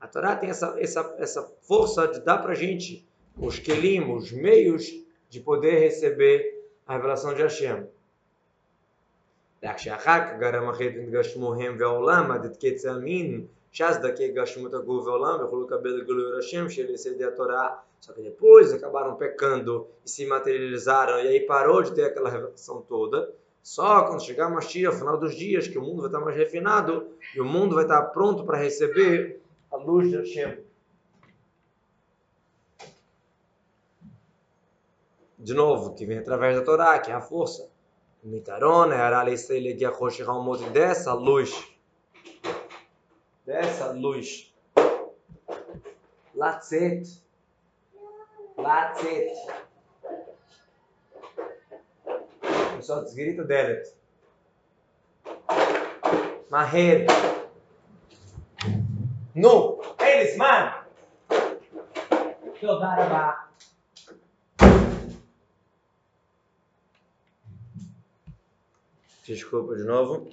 a 0.01 0.09
Torá 0.09 0.35
tem 0.37 0.51
essa, 0.51 0.75
essa, 0.79 1.15
essa 1.19 1.43
força 1.63 2.09
de 2.09 2.21
dar 2.21 2.39
para 2.39 2.53
a 2.53 2.57
gente 2.57 3.07
os 3.37 3.59
kelim, 3.59 4.13
os 4.13 4.33
meios 4.33 4.93
de 5.29 5.41
poder 5.41 5.79
receber 5.79 6.63
a 6.87 6.95
revelação 6.95 7.35
de 7.35 7.43
Hashem. 7.43 7.87
Só 17.99 18.13
que 18.13 18.21
depois 18.21 18.73
acabaram 18.73 19.17
pecando 19.17 19.87
e 20.05 20.11
se 20.11 20.27
materializaram, 20.27 21.19
e 21.21 21.29
aí 21.29 21.41
parou 21.41 21.83
de 21.83 21.95
ter 21.95 22.05
aquela 22.05 22.29
revelação 22.29 22.83
toda. 22.83 23.33
Só 23.63 24.03
quando 24.03 24.23
chegar 24.23 24.51
Mashiach, 24.51 24.99
final 24.99 25.17
dos 25.17 25.35
dias, 25.35 25.67
que 25.67 25.79
o 25.79 25.83
mundo 25.83 26.03
vai 26.03 26.09
estar 26.09 26.21
mais 26.21 26.37
refinado 26.37 27.09
e 27.35 27.41
o 27.41 27.45
mundo 27.47 27.75
vai 27.75 27.85
estar 27.85 28.03
pronto 28.03 28.45
para 28.45 28.59
receber 28.59 29.41
a 29.73 29.77
luz 29.77 30.11
de 30.11 30.17
Hashem. 30.19 30.59
de 35.45 35.53
novo, 35.53 35.95
que 35.95 36.07
vem 36.07 36.19
através 36.19 36.57
da 36.57 36.65
Torá, 36.65 36.99
que 36.99 37.11
é 37.11 37.15
a 37.15 37.21
força. 37.21 37.71
Mitarona, 38.23 38.95
dessa 40.71 41.13
luz. 41.13 41.71
Dessa 43.45 43.93
luz. 43.93 44.55
Latzet. 46.35 47.23
Latzet. 48.57 49.35
Pessoal 52.77 53.05
desgrita 53.05 53.45
Delet. 53.45 53.95
Maher. 56.49 57.07
Nu. 59.35 59.83
Elisman. 59.99 60.73
Todarabá. 62.59 63.44
Desculpa 69.25 69.75
de 69.75 69.85
novo. 69.85 70.29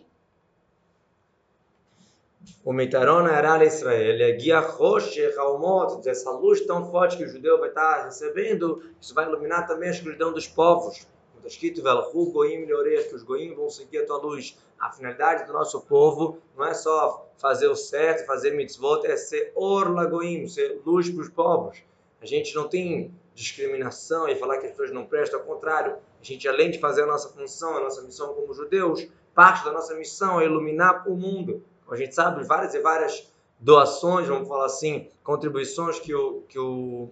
O 2.65 2.73
Mitarona 2.73 3.31
era 3.31 3.63
Israel, 3.63 4.21
é 4.21 4.31
guia 4.33 4.59
Roshech 4.59 5.37
Almot, 5.37 6.07
essa 6.09 6.29
luz 6.31 6.59
tão 6.65 6.91
forte 6.91 7.15
que 7.15 7.23
o 7.23 7.27
judeu 7.29 7.57
vai 7.57 7.69
estar 7.69 8.03
recebendo, 8.03 8.83
isso 8.99 9.13
vai 9.13 9.25
iluminar 9.25 9.65
também 9.65 9.87
a 9.87 9.93
escuridão 9.93 10.33
dos 10.33 10.45
povos. 10.45 11.07
Está 11.37 11.47
escrito, 11.47 11.81
Velhu 11.81 12.31
Goim 12.31 12.65
que 12.65 13.15
os 13.15 13.23
Goim 13.23 13.55
vão 13.55 13.69
seguir 13.69 13.99
a 13.99 14.05
tua 14.05 14.17
luz. 14.17 14.59
A 14.77 14.91
finalidade 14.91 15.45
do 15.45 15.53
nosso 15.53 15.79
povo 15.81 16.39
não 16.57 16.65
é 16.65 16.73
só 16.73 17.29
fazer 17.37 17.67
o 17.67 17.75
certo, 17.77 18.25
fazer 18.25 18.51
mitzvot, 18.51 19.05
é 19.05 19.15
ser 19.15 19.53
Orla 19.55 20.05
Goim, 20.05 20.49
ser 20.49 20.81
luz 20.85 21.09
para 21.09 21.21
os 21.21 21.29
povos. 21.29 21.81
A 22.21 22.25
gente 22.25 22.53
não 22.53 22.67
tem 22.67 23.13
discriminação 23.33 24.27
e 24.27 24.35
falar 24.35 24.57
que 24.57 24.65
as 24.65 24.71
pessoas 24.71 24.91
não 24.91 25.05
prestam, 25.05 25.39
ao 25.39 25.45
contrário. 25.45 25.95
A 26.21 26.23
gente, 26.23 26.47
além 26.47 26.69
de 26.69 26.79
fazer 26.79 27.03
a 27.03 27.07
nossa 27.07 27.29
função, 27.29 27.77
a 27.77 27.81
nossa 27.81 28.01
missão 28.03 28.33
como 28.33 28.53
judeus, 28.53 29.07
parte 29.33 29.65
da 29.65 29.71
nossa 29.71 29.95
missão 29.95 30.39
é 30.39 30.45
iluminar 30.45 31.09
o 31.09 31.15
mundo 31.15 31.63
a 31.91 31.97
gente 31.97 32.15
sabe 32.15 32.45
várias 32.45 32.73
e 32.73 32.79
várias 32.79 33.29
doações, 33.59 34.25
vamos 34.25 34.47
falar 34.47 34.65
assim, 34.65 35.09
contribuições 35.23 35.99
que 35.99 36.15
o, 36.15 36.41
que 36.47 36.57
o, 36.57 37.09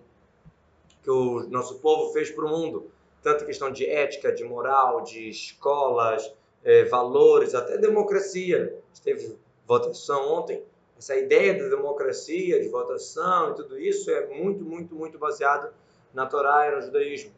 que 1.03 1.11
o 1.11 1.45
nosso 1.49 1.79
povo 1.79 2.13
fez 2.13 2.31
para 2.31 2.45
o 2.45 2.49
mundo. 2.49 2.89
Tanto 3.21 3.45
questão 3.45 3.69
de 3.69 3.85
ética, 3.85 4.31
de 4.31 4.45
moral, 4.45 5.01
de 5.01 5.29
escolas, 5.29 6.33
é, 6.63 6.85
valores, 6.85 7.53
até 7.53 7.77
democracia. 7.77 8.81
Teve 9.03 9.37
votação 9.67 10.31
ontem. 10.31 10.63
Essa 10.97 11.17
ideia 11.17 11.61
da 11.61 11.75
democracia, 11.75 12.61
de 12.61 12.69
votação 12.69 13.51
e 13.51 13.55
tudo 13.55 13.77
isso 13.77 14.09
é 14.09 14.27
muito, 14.27 14.63
muito, 14.63 14.95
muito 14.95 15.19
baseado 15.19 15.73
na 16.13 16.25
Torá 16.25 16.69
e 16.69 16.75
no 16.75 16.81
judaísmo. 16.81 17.33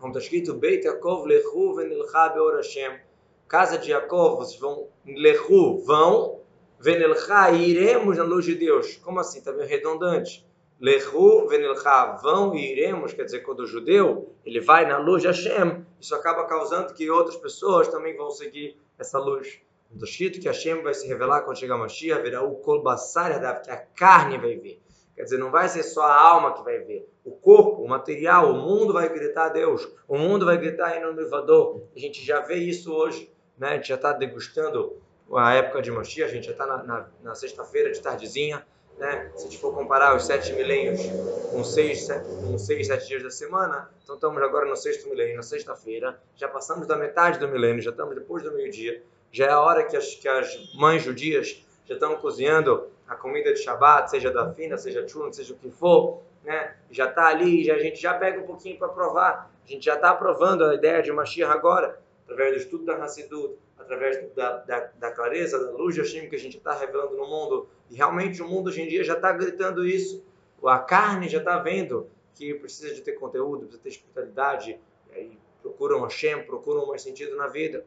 Como 0.00 0.12
está 0.12 0.20
escrito, 0.20 0.54
Beit 0.54 0.84
Yaakov 0.84 1.26
lechu 1.26 1.74
venilcha 1.74 2.28
beor 2.30 2.56
Hashem. 2.56 2.98
Casa 3.46 3.78
de 3.78 3.90
Yaakov, 3.90 4.38
vocês 4.38 4.58
vão, 4.58 4.88
lechu, 5.04 5.78
vão 5.84 6.40
Venelcha, 6.82 7.50
iremos 7.50 8.16
na 8.16 8.24
luz 8.24 8.46
de 8.46 8.54
Deus. 8.54 8.96
Como 8.96 9.20
assim? 9.20 9.40
Está 9.40 9.52
bem 9.52 9.66
redundante. 9.66 10.48
Lehu, 10.80 11.46
venelcha, 11.46 12.16
vão 12.22 12.54
e 12.54 12.72
iremos, 12.72 13.12
quer 13.12 13.24
dizer, 13.24 13.40
quando 13.40 13.60
o 13.60 13.66
judeu 13.66 14.34
ele 14.46 14.62
vai 14.62 14.86
na 14.86 14.96
luz 14.96 15.20
de 15.20 15.28
Hashem, 15.28 15.84
isso 16.00 16.14
acaba 16.14 16.46
causando 16.46 16.94
que 16.94 17.10
outras 17.10 17.36
pessoas 17.36 17.86
também 17.88 18.16
vão 18.16 18.30
seguir 18.30 18.80
essa 18.98 19.18
luz. 19.18 19.60
Do 19.90 20.06
escrito 20.06 20.40
que 20.40 20.48
Hashem 20.48 20.82
vai 20.82 20.94
se 20.94 21.06
revelar 21.06 21.42
quando 21.42 21.58
chegar 21.58 21.76
Mashiach, 21.76 22.22
verá 22.22 22.42
o 22.42 22.54
kolbassar 22.54 23.62
que 23.62 23.70
a 23.70 23.76
carne 23.76 24.38
vai 24.38 24.56
ver. 24.56 24.80
Quer 25.20 25.24
dizer, 25.24 25.38
não 25.38 25.50
vai 25.50 25.68
ser 25.68 25.82
só 25.82 26.00
a 26.00 26.18
alma 26.18 26.54
que 26.54 26.64
vai 26.64 26.78
ver. 26.78 27.06
O 27.22 27.32
corpo, 27.32 27.82
o 27.82 27.86
material, 27.86 28.50
o 28.50 28.54
mundo 28.54 28.94
vai 28.94 29.06
gritar 29.06 29.44
a 29.44 29.48
Deus. 29.50 29.86
O 30.08 30.16
mundo 30.16 30.46
vai 30.46 30.56
gritar 30.56 30.96
em 30.96 31.02
nome 31.02 31.22
do 31.22 31.82
A 31.94 31.98
gente 31.98 32.24
já 32.24 32.40
vê 32.40 32.54
isso 32.54 32.90
hoje. 32.90 33.30
Né? 33.58 33.68
A 33.68 33.74
gente 33.74 33.88
já 33.88 33.96
está 33.96 34.14
degustando 34.14 34.96
a 35.30 35.52
época 35.52 35.82
de 35.82 35.90
Moshiach, 35.90 36.30
a 36.30 36.34
gente 36.34 36.46
já 36.46 36.52
está 36.52 36.66
na, 36.66 36.82
na, 36.82 37.08
na 37.22 37.34
sexta-feira 37.34 37.92
de 37.92 38.00
tardezinha, 38.00 38.66
né? 38.96 39.30
Se 39.36 39.46
a 39.46 39.50
gente 39.50 39.58
for 39.58 39.74
comparar 39.74 40.16
os 40.16 40.24
sete 40.24 40.54
milênios 40.54 41.02
com 41.50 41.62
seis, 41.62 42.06
sete, 42.06 42.24
com 42.24 42.56
seis, 42.56 42.86
sete 42.86 43.06
dias 43.06 43.22
da 43.22 43.30
semana, 43.30 43.90
então 44.02 44.14
estamos 44.14 44.42
agora 44.42 44.64
no 44.64 44.74
sexto 44.74 45.06
milênio, 45.10 45.36
na 45.36 45.42
sexta-feira, 45.42 46.18
já 46.34 46.48
passamos 46.48 46.86
da 46.86 46.96
metade 46.96 47.38
do 47.38 47.46
milênio, 47.46 47.82
já 47.82 47.90
estamos 47.90 48.14
depois 48.14 48.42
do 48.42 48.52
meio-dia, 48.52 49.02
já 49.30 49.44
é 49.44 49.50
a 49.50 49.60
hora 49.60 49.84
que 49.84 49.96
as, 49.96 50.14
que 50.14 50.26
as 50.26 50.74
mães 50.74 51.02
judias 51.02 51.62
já 51.86 51.94
estão 51.94 52.16
cozinhando 52.16 52.88
a 53.10 53.16
comida 53.16 53.52
de 53.52 53.58
Shabbat, 53.58 54.08
seja 54.08 54.30
da 54.30 54.54
fina, 54.54 54.78
seja 54.78 55.06
churro, 55.06 55.32
seja 55.32 55.52
o 55.52 55.56
que 55.56 55.68
for, 55.68 56.22
né? 56.44 56.76
Já 56.92 57.06
está 57.06 57.26
ali, 57.26 57.64
já, 57.64 57.74
a 57.74 57.78
gente 57.78 58.00
já 58.00 58.14
pega 58.14 58.40
um 58.40 58.46
pouquinho 58.46 58.78
para 58.78 58.88
provar, 58.88 59.50
a 59.64 59.68
gente 59.68 59.84
já 59.84 59.96
está 59.96 60.14
provando 60.14 60.64
a 60.64 60.76
ideia 60.76 61.02
de 61.02 61.10
Mashiach 61.10 61.52
agora, 61.52 62.00
através 62.22 62.52
do 62.52 62.58
estudo 62.58 62.84
da 62.84 62.94
Hassidut, 63.02 63.56
através 63.76 64.32
da, 64.34 64.58
da, 64.58 64.90
da, 64.96 65.10
clareza, 65.10 65.58
da 65.58 65.72
luz 65.72 65.96
de 65.96 66.02
Hashem 66.02 66.28
que 66.28 66.36
a 66.36 66.38
gente 66.38 66.56
está 66.56 66.72
revelando 66.72 67.16
no 67.16 67.26
mundo. 67.26 67.68
E 67.90 67.96
realmente 67.96 68.40
o 68.40 68.46
mundo 68.46 68.68
hoje 68.68 68.82
em 68.82 68.86
dia 68.86 69.02
já 69.02 69.14
está 69.14 69.32
gritando 69.32 69.84
isso. 69.84 70.24
A 70.64 70.78
carne 70.78 71.28
já 71.28 71.38
está 71.38 71.58
vendo 71.58 72.08
que 72.36 72.54
precisa 72.54 72.94
de 72.94 73.00
ter 73.00 73.14
conteúdo, 73.14 73.62
precisa 73.62 73.82
ter 73.82 73.88
espiritualidade. 73.88 74.78
E 75.10 75.14
aí 75.18 75.38
procuram 75.60 76.02
Hashem, 76.02 76.44
procuram 76.44 76.86
mais 76.86 77.02
sentido 77.02 77.36
na 77.36 77.48
vida. 77.48 77.84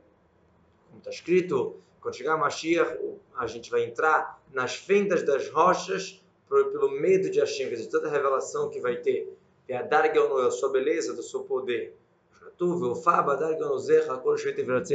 Como 0.89 0.99
está 0.99 1.11
escrito, 1.11 1.79
quando 2.03 2.15
chegar 2.15 2.37
Mashiach, 2.37 2.99
a 3.37 3.47
gente 3.47 3.71
vai 3.71 3.85
entrar 3.85 4.43
nas 4.51 4.75
fendas 4.75 5.23
das 5.23 5.49
rochas 5.49 6.21
pelo 6.49 6.91
medo 6.91 7.31
de 7.31 7.39
Hashem, 7.39 7.73
toda 7.89 8.09
a 8.09 8.11
revelação 8.11 8.69
que 8.69 8.81
vai 8.81 8.97
ter. 8.97 9.33
É 9.67 9.77
a 9.77 9.81
Dargel 9.81 10.37
a 10.39 10.51
sua 10.51 10.69
beleza, 10.69 11.13
do 11.13 11.23
seu 11.23 11.43
poder. 11.43 11.95
A 12.35 12.49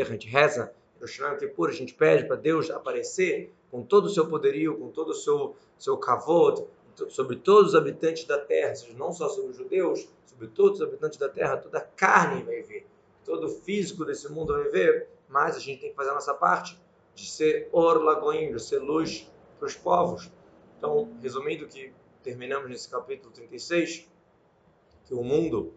gente 0.04 0.28
reza 0.28 0.72
a 1.00 1.72
gente 1.72 1.94
pede 1.94 2.26
para 2.26 2.36
Deus 2.36 2.70
aparecer 2.70 3.52
com 3.70 3.82
todo 3.82 4.04
o 4.04 4.10
seu 4.10 4.28
poderio, 4.28 4.76
com 4.76 4.90
todo 4.90 5.10
o 5.10 5.14
seu, 5.14 5.56
seu 5.78 5.96
kavod, 5.96 6.66
sobre 7.08 7.36
todos 7.36 7.70
os 7.70 7.74
habitantes 7.74 8.24
da 8.24 8.38
terra, 8.38 8.74
não 8.96 9.12
só 9.12 9.28
sobre 9.28 9.52
os 9.52 9.56
judeus, 9.56 10.06
sobre 10.26 10.48
todos 10.48 10.80
os 10.80 10.86
habitantes 10.86 11.18
da 11.18 11.28
terra, 11.28 11.56
toda 11.56 11.78
a 11.78 11.82
carne 11.82 12.42
vai 12.42 12.60
ver, 12.62 12.86
todo 13.24 13.46
o 13.46 13.50
físico 13.50 14.04
desse 14.04 14.30
mundo 14.30 14.52
vai 14.52 14.68
ver, 14.68 15.08
mas 15.28 15.56
a 15.56 15.60
gente 15.60 15.80
tem 15.80 15.90
que 15.90 15.96
fazer 15.96 16.10
a 16.10 16.14
nossa 16.14 16.34
parte 16.34 16.78
de 17.18 17.28
ser 17.28 17.68
or 17.72 18.00
lagoim, 18.02 18.52
de 18.52 18.62
ser 18.62 18.78
luz 18.78 19.28
para 19.58 19.66
os 19.66 19.74
povos. 19.74 20.30
Então, 20.76 21.10
resumindo 21.20 21.66
que 21.66 21.92
terminamos 22.22 22.70
nesse 22.70 22.88
capítulo 22.88 23.32
36, 23.32 24.08
que 25.04 25.14
o 25.14 25.24
mundo 25.24 25.74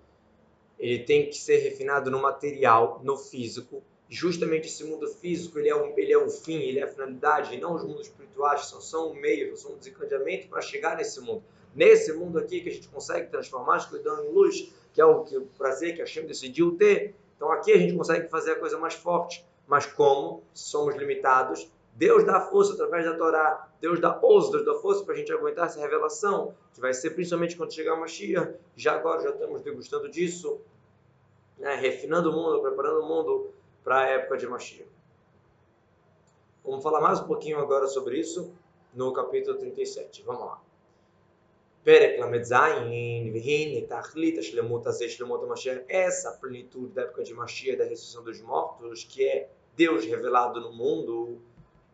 ele 0.78 1.04
tem 1.04 1.28
que 1.28 1.36
ser 1.36 1.58
refinado 1.58 2.12
no 2.12 2.22
material, 2.22 3.02
no 3.04 3.18
físico, 3.18 3.84
justamente 4.08 4.68
esse 4.68 4.84
mundo 4.84 5.08
físico 5.08 5.58
ele 5.58 5.70
é, 5.70 5.76
um, 5.76 5.98
ele 5.98 6.14
é 6.14 6.18
o 6.18 6.30
fim, 6.30 6.60
ele 6.60 6.80
é 6.80 6.84
a 6.84 6.88
finalidade, 6.88 7.56
e 7.56 7.60
não 7.60 7.76
os 7.76 7.84
mundos 7.84 8.08
espirituais, 8.08 8.66
só 8.66 8.80
são 8.80 9.12
o 9.12 9.16
meio, 9.16 9.56
são 9.58 9.74
um 9.74 9.78
desencadeamento 9.78 10.48
para 10.48 10.62
chegar 10.62 10.98
nesse 10.98 11.20
mundo. 11.22 11.44
Nesse 11.74 12.14
mundo 12.14 12.38
aqui 12.38 12.62
que 12.62 12.70
a 12.70 12.72
gente 12.72 12.88
consegue 12.90 13.32
transformar 13.32 13.76
a 13.76 13.78
escuridão 13.78 14.24
em 14.24 14.30
luz, 14.30 14.72
que 14.94 15.02
é 15.02 15.06
o, 15.06 15.24
que, 15.24 15.38
o 15.38 15.46
prazer 15.58 15.96
que 15.96 16.02
a 16.02 16.06
Hashem 16.06 16.26
decidiu 16.26 16.76
ter. 16.76 17.16
Então 17.36 17.52
aqui 17.52 17.72
a 17.72 17.78
gente 17.78 17.96
consegue 17.96 18.28
fazer 18.28 18.52
a 18.52 18.60
coisa 18.60 18.78
mais 18.78 18.94
forte. 18.94 19.46
Mas 19.72 19.86
como 19.86 20.44
somos 20.54 20.98
limitados, 20.98 21.72
Deus 21.94 22.26
dá 22.26 22.42
força 22.42 22.74
através 22.74 23.06
da 23.06 23.16
Torá, 23.16 23.70
Deus 23.80 24.02
dá 24.02 24.20
ouso, 24.22 24.52
Deus 24.52 24.66
dá 24.66 24.76
força 24.76 25.06
para 25.06 25.14
a 25.14 25.18
gente 25.18 25.32
aguentar 25.32 25.68
essa 25.68 25.80
revelação, 25.80 26.54
que 26.74 26.82
vai 26.82 26.94
ser 26.94 27.12
principalmente 27.12 27.56
quando 27.56 27.74
chegar 27.74 27.94
a 27.94 27.96
Mashiach. 27.96 28.54
Já 28.76 28.96
agora 28.96 29.24
já 29.24 29.30
estamos 29.30 29.62
degustando 29.62 30.10
disso, 30.10 30.60
né? 31.58 31.76
refinando 31.76 32.32
o 32.32 32.34
mundo, 32.34 32.62
preparando 32.62 33.00
o 33.00 33.08
mundo 33.08 33.50
para 33.82 34.02
a 34.02 34.08
época 34.08 34.36
de 34.36 34.46
Mashiach. 34.46 34.92
Vamos 36.66 36.84
falar 36.84 37.00
mais 37.00 37.22
um 37.22 37.28
pouquinho 37.28 37.58
agora 37.58 37.88
sobre 37.88 38.20
isso 38.20 38.54
no 38.94 39.14
capítulo 39.14 39.58
37. 39.58 40.22
Vamos 40.24 40.48
lá. 40.48 40.62
Essa 45.88 46.34
plenitude 46.34 46.92
da 46.92 47.04
época 47.04 47.24
de 47.24 47.34
Mashiach, 47.34 47.78
da 47.78 47.86
ressurreição 47.86 48.22
dos 48.22 48.42
mortos, 48.42 49.06
que 49.06 49.26
é 49.26 49.50
Deus 49.76 50.06
revelado 50.06 50.60
no 50.60 50.72
mundo, 50.72 51.40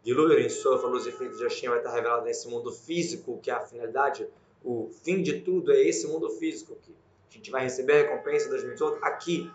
Gilur 0.04 0.40
em 0.40 0.50
sua 0.50 0.76
luz 0.88 1.06
infinita 1.06 1.36
de 1.36 1.44
Hashem 1.44 1.70
vai 1.70 1.80
estar 1.80 1.92
revelado 1.92 2.26
nesse 2.26 2.48
mundo 2.48 2.72
físico, 2.72 3.40
que 3.42 3.52
é 3.52 3.54
a 3.54 3.60
finalidade, 3.60 4.28
o 4.64 4.90
fim 5.04 5.22
de 5.22 5.42
tudo 5.42 5.72
é 5.72 5.82
esse 5.82 6.08
mundo 6.08 6.30
físico 6.30 6.76
que 6.84 6.94
a 7.30 7.34
gente 7.34 7.52
vai 7.52 7.64
receber 7.64 7.94
a 7.94 8.10
recompensa 8.10 8.50
das 8.50 8.64
mitzvot 8.64 8.98
aqui, 9.02 9.52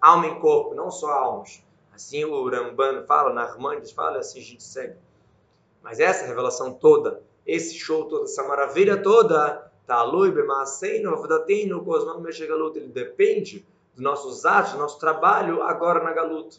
alma 0.00 0.26
em 0.26 0.38
corpo, 0.40 0.74
não 0.74 0.90
só 0.90 1.10
almas. 1.10 1.62
Assim 1.92 2.24
o 2.24 2.48
Ramban 2.48 3.04
fala, 3.06 3.32
Narmanides 3.32 3.92
fala, 3.92 4.18
assim 4.18 4.40
a 4.40 4.42
gente 4.42 4.62
segue. 4.62 4.96
Mas 5.82 6.00
essa 6.00 6.26
revelação 6.26 6.74
toda, 6.74 7.22
esse 7.46 7.74
show 7.74 8.04
todo, 8.06 8.24
essa 8.24 8.42
maravilha 8.42 9.02
toda, 9.02 9.70
Talui 9.86 10.32
meshegalut. 12.22 12.76
Ele 12.76 12.88
depende 12.88 13.66
dos 13.94 14.02
nossos 14.02 14.44
atos, 14.46 14.72
do 14.72 14.78
nosso 14.78 14.98
trabalho 14.98 15.62
agora 15.62 16.02
na 16.02 16.12
galuta. 16.12 16.56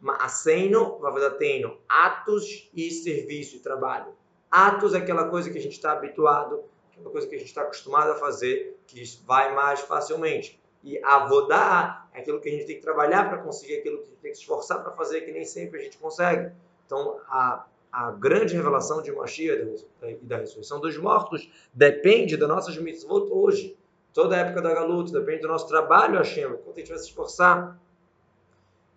Maaseinu 0.00 0.98
vavdateinu. 0.98 1.76
Atos 1.88 2.70
e 2.74 2.90
serviço 2.90 3.56
e 3.56 3.60
trabalho. 3.60 4.14
Atos 4.50 4.94
é 4.94 4.98
aquela 4.98 5.28
coisa 5.28 5.50
que 5.50 5.58
a 5.58 5.60
gente 5.60 5.72
está 5.72 5.92
habituado, 5.92 6.64
aquela 6.90 7.10
coisa 7.10 7.26
que 7.26 7.34
a 7.34 7.38
gente 7.38 7.48
está 7.48 7.62
acostumado 7.62 8.10
a 8.10 8.16
fazer, 8.16 8.76
que 8.86 9.02
vai 9.24 9.54
mais 9.54 9.80
facilmente. 9.80 10.60
E 10.82 10.98
avodar 11.04 12.08
é 12.12 12.20
aquilo 12.20 12.40
que 12.40 12.48
a 12.48 12.52
gente 12.52 12.66
tem 12.66 12.76
que 12.76 12.82
trabalhar 12.82 13.28
para 13.28 13.38
conseguir, 13.38 13.76
aquilo 13.76 13.98
que 13.98 14.04
a 14.04 14.06
gente 14.06 14.20
tem 14.20 14.30
que 14.30 14.36
se 14.36 14.42
esforçar 14.42 14.82
para 14.82 14.92
fazer, 14.92 15.20
que 15.20 15.30
nem 15.30 15.44
sempre 15.44 15.78
a 15.78 15.82
gente 15.82 15.98
consegue. 15.98 16.50
Então, 16.86 17.20
a, 17.28 17.66
a 17.92 18.10
grande 18.10 18.56
revelação 18.56 19.02
de 19.02 19.12
Mashiach 19.12 19.84
e 20.02 20.14
da 20.24 20.38
ressurreição 20.38 20.80
dos 20.80 20.96
mortos 20.96 21.50
depende 21.72 22.36
das 22.36 22.48
nossas 22.48 22.76
mitzvot 22.78 23.28
hoje. 23.30 23.76
Toda 24.12 24.34
a 24.34 24.38
época 24.40 24.60
da 24.62 24.74
Galuta 24.74 25.12
depende 25.12 25.42
do 25.42 25.48
nosso 25.48 25.68
trabalho, 25.68 26.16
Hashem, 26.16 26.48
quanto 26.64 26.76
a 26.76 26.78
gente 26.78 26.88
vai 26.88 26.98
se 26.98 27.04
esforçar. 27.06 27.78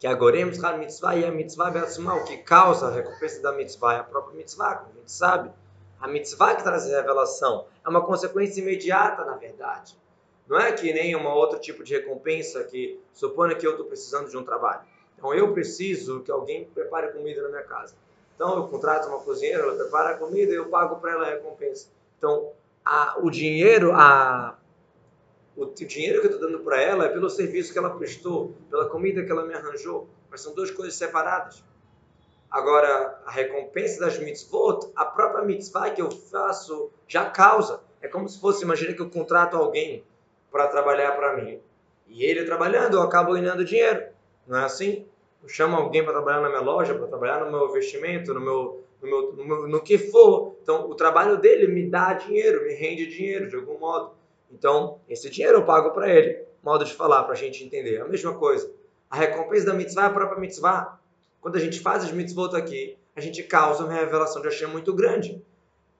Que 0.03 0.07
agora 0.07 0.35
a 0.37 0.45
mitzvah 0.77 1.15
e 1.15 1.23
a 1.23 1.31
mitzvah 1.31 1.71
o 2.17 2.25
que 2.25 2.35
causa 2.39 2.87
a 2.87 2.91
recompensa 2.91 3.41
da 3.41 3.53
mitzvah 3.53 3.93
é 3.93 3.99
a 3.99 4.03
própria 4.03 4.35
mitzvah, 4.35 4.75
como 4.75 4.91
a 4.91 4.99
gente 4.99 5.09
sabe. 5.09 5.49
A 5.97 6.09
mitzvah 6.09 6.55
que 6.55 6.61
traz 6.61 6.91
a 6.91 6.97
revelação 6.97 7.67
é 7.85 7.87
uma 7.87 8.01
consequência 8.01 8.59
imediata, 8.59 9.23
na 9.23 9.37
verdade. 9.37 9.97
Não 10.45 10.59
é 10.59 10.73
que 10.73 10.91
nem 10.91 11.15
um 11.15 11.25
outro 11.25 11.57
tipo 11.57 11.85
de 11.85 11.93
recompensa 11.93 12.65
que 12.65 12.99
suponha 13.13 13.55
que 13.55 13.65
eu 13.65 13.71
estou 13.71 13.85
precisando 13.85 14.29
de 14.29 14.35
um 14.35 14.43
trabalho. 14.43 14.81
Então 15.17 15.33
eu 15.33 15.53
preciso 15.53 16.19
que 16.19 16.29
alguém 16.29 16.65
prepare 16.65 17.13
comida 17.13 17.41
na 17.41 17.47
minha 17.47 17.63
casa. 17.63 17.95
Então 18.35 18.57
eu 18.57 18.67
contrato 18.67 19.07
uma 19.07 19.19
cozinheira, 19.19 19.63
ela 19.63 19.75
prepara 19.75 20.09
a 20.09 20.17
comida 20.17 20.51
e 20.51 20.55
eu 20.55 20.65
pago 20.65 20.97
para 20.97 21.13
ela 21.13 21.27
a 21.27 21.29
recompensa. 21.29 21.87
Então 22.17 22.51
a, 22.83 23.19
o 23.21 23.29
dinheiro, 23.29 23.93
a, 23.93 24.57
o, 25.55 25.65
dinheiro 25.65 26.21
que 26.21 26.27
eu 26.27 26.31
estou 26.31 26.49
dando 26.49 26.63
para 26.63 26.81
ela 26.81 27.05
é 27.05 27.09
pelo 27.09 27.29
serviço 27.29 27.71
que 27.71 27.77
ela 27.77 27.91
prestou, 27.91 28.53
pela 28.69 28.89
comida 28.89 29.23
que 29.23 29.31
ela 29.31 29.45
me 29.45 29.53
arranjou. 29.53 30.07
Mas 30.29 30.41
são 30.41 30.53
duas 30.53 30.71
coisas 30.71 30.95
separadas. 30.95 31.63
Agora, 32.49 33.19
a 33.25 33.31
recompensa 33.31 33.99
das 33.99 34.19
mitzvot, 34.19 34.91
a 34.95 35.05
própria 35.05 35.43
mitzvah 35.43 35.89
que 35.89 36.01
eu 36.01 36.11
faço 36.11 36.91
já 37.07 37.29
causa. 37.29 37.81
É 38.01 38.07
como 38.07 38.27
se 38.27 38.39
fosse, 38.39 38.63
imagina 38.63 38.93
que 38.93 39.01
eu 39.01 39.09
contrato 39.09 39.55
alguém 39.55 40.03
para 40.51 40.67
trabalhar 40.67 41.13
para 41.13 41.35
mim. 41.35 41.59
E 42.07 42.23
ele 42.23 42.45
trabalhando, 42.45 42.95
eu 42.95 43.01
acabo 43.01 43.33
ganhando 43.33 43.65
dinheiro. 43.65 44.05
Não 44.45 44.59
é 44.59 44.65
assim? 44.65 45.07
Eu 45.41 45.49
chamo 45.49 45.75
alguém 45.75 46.03
para 46.03 46.13
trabalhar 46.13 46.41
na 46.41 46.49
minha 46.49 46.61
loja, 46.61 46.93
para 46.93 47.07
trabalhar 47.07 47.43
no 47.43 47.51
meu 47.51 47.69
investimento, 47.69 48.33
no 48.33 48.39
meu, 48.39 48.83
no 49.01 49.07
meu, 49.07 49.33
no 49.33 49.45
meu, 49.45 49.67
no 49.67 49.81
que 49.81 49.97
for. 49.97 50.55
Então, 50.61 50.89
o 50.89 50.95
trabalho 50.95 51.37
dele 51.37 51.67
me 51.67 51.89
dá 51.89 52.13
dinheiro, 52.13 52.63
me 52.63 52.73
rende 52.73 53.07
dinheiro 53.07 53.49
de 53.49 53.55
algum 53.55 53.79
modo. 53.79 54.11
Então, 54.53 54.99
esse 55.09 55.29
dinheiro 55.29 55.57
eu 55.57 55.65
pago 55.65 55.91
para 55.91 56.09
ele. 56.09 56.43
Modo 56.61 56.85
de 56.85 56.93
falar 56.93 57.23
para 57.23 57.33
a 57.33 57.37
gente 57.37 57.63
entender. 57.63 57.99
A 57.99 58.07
mesma 58.07 58.33
coisa. 58.33 58.71
A 59.09 59.17
recompensa 59.17 59.65
da 59.65 59.73
mitzvah 59.73 60.03
é 60.03 60.05
a 60.05 60.09
própria 60.09 60.39
mitzvah. 60.39 60.99
Quando 61.41 61.57
a 61.57 61.59
gente 61.59 61.79
faz 61.79 62.03
as 62.03 62.11
mitzvot 62.11 62.55
aqui, 62.55 62.97
a 63.15 63.21
gente 63.21 63.43
causa 63.43 63.83
uma 63.83 63.93
revelação 63.93 64.41
de 64.41 64.47
Hashem 64.47 64.67
muito 64.67 64.93
grande. 64.93 65.43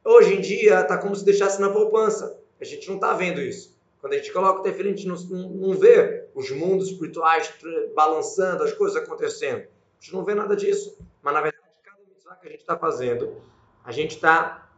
Hoje 0.06 0.36
em 0.36 0.42
dia, 0.42 0.82
está 0.82 0.98
como 0.98 1.16
se 1.16 1.26
deixasse 1.26 1.60
na 1.60 1.70
poupança. 1.70 2.40
A 2.62 2.64
gente 2.64 2.88
não 2.88 2.96
está 2.96 3.14
vendo 3.14 3.42
isso. 3.42 3.76
Quando 4.00 4.14
a 4.14 4.18
gente 4.18 4.32
coloca 4.32 4.60
o 4.60 4.64
tefilim, 4.64 4.94
a 4.94 4.96
gente 4.96 5.08
não, 5.08 5.16
não 5.16 5.74
vê 5.78 6.28
os 6.36 6.50
mundos 6.52 6.90
espirituais 6.90 7.54
balançando, 7.96 8.64
as 8.64 8.74
coisas 8.74 9.02
acontecendo. 9.02 9.60
A 9.62 10.02
gente 10.02 10.14
não 10.14 10.24
vê 10.24 10.34
nada 10.36 10.56
disso. 10.56 10.98
Mas, 11.22 11.34
na 11.34 11.42
verdade, 11.42 11.64
cada 11.84 12.00
mitzvah 12.10 12.36
que 12.36 12.48
a 12.48 12.52
gente 12.52 12.62
está 12.62 12.78
fazendo, 12.78 13.42
a 13.84 13.92
gente 13.92 14.16
está 14.16 14.70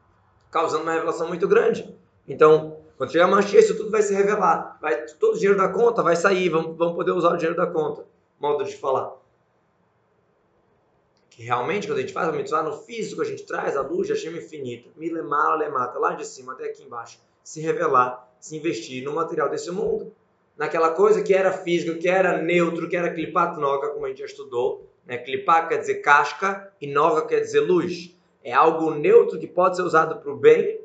causando 0.51 0.84
uma 0.84 0.94
revelação 0.94 1.27
muito 1.27 1.48
grande. 1.48 1.96
Então, 2.27 2.77
quando 2.98 3.12
chegar 3.12 3.25
a 3.25 3.27
Mashiach, 3.27 3.58
isso 3.58 3.77
tudo 3.77 3.91
vai 3.91 4.01
se 4.01 4.13
revelar. 4.13 4.77
Vai, 4.82 5.05
todo 5.20 5.36
o 5.36 5.38
dinheiro 5.38 5.58
da 5.58 5.70
conta 5.70 6.01
vai 6.01 6.15
sair, 6.15 6.50
vamos, 6.50 6.77
vamos 6.77 6.96
poder 6.96 7.12
usar 7.12 7.34
o 7.34 7.38
dinheiro 7.38 7.55
da 7.55 7.67
conta. 7.67 8.05
Modo 8.39 8.63
de 8.63 8.75
falar. 8.75 9.15
Que 11.29 11.44
realmente, 11.44 11.88
quando 11.88 12.00
a 12.00 12.01
gente 12.01 12.13
faz 12.13 12.29
a 12.29 12.32
mitzvah 12.32 12.63
no 12.63 12.74
físico, 12.74 13.22
a 13.22 13.25
gente 13.25 13.44
traz 13.44 13.75
a 13.75 13.82
luz 13.82 14.08
de 14.08 14.13
Hashem 14.13 14.38
infinita. 14.38 14.89
Milemala, 14.96 15.55
lemata, 15.55 16.00
lá 16.00 16.14
de 16.14 16.25
cima 16.25 16.53
até 16.53 16.66
aqui 16.66 16.83
embaixo. 16.83 17.20
Se 17.44 17.59
revelar 17.61 18.25
se 18.46 18.55
investir 18.55 19.03
no 19.03 19.11
material 19.11 19.50
desse 19.50 19.72
mundo. 19.72 20.14
Naquela 20.55 20.92
coisa 20.92 21.24
que 21.24 21.33
era 21.33 21.51
físico, 21.51 21.98
que 21.98 22.07
era 22.07 22.42
neutro, 22.42 22.88
que 22.88 22.96
era 22.96 23.11
clipat 23.11 23.59
noga, 23.59 23.90
como 23.90 24.05
a 24.05 24.09
gente 24.09 24.20
já 24.20 24.25
estudou. 24.25 24.88
Né? 25.03 25.18
Clipat 25.18 25.68
quer 25.68 25.77
dizer 25.79 25.96
casca 25.96 26.72
e 26.79 26.85
noga 26.85 27.25
quer 27.25 27.40
dizer 27.40 27.61
luz. 27.61 28.16
É 28.44 28.53
algo 28.53 28.92
neutro 28.92 29.40
que 29.40 29.48
pode 29.48 29.77
ser 29.77 29.81
usado 29.81 30.22
para 30.22 30.31
o 30.31 30.38
bem, 30.38 30.79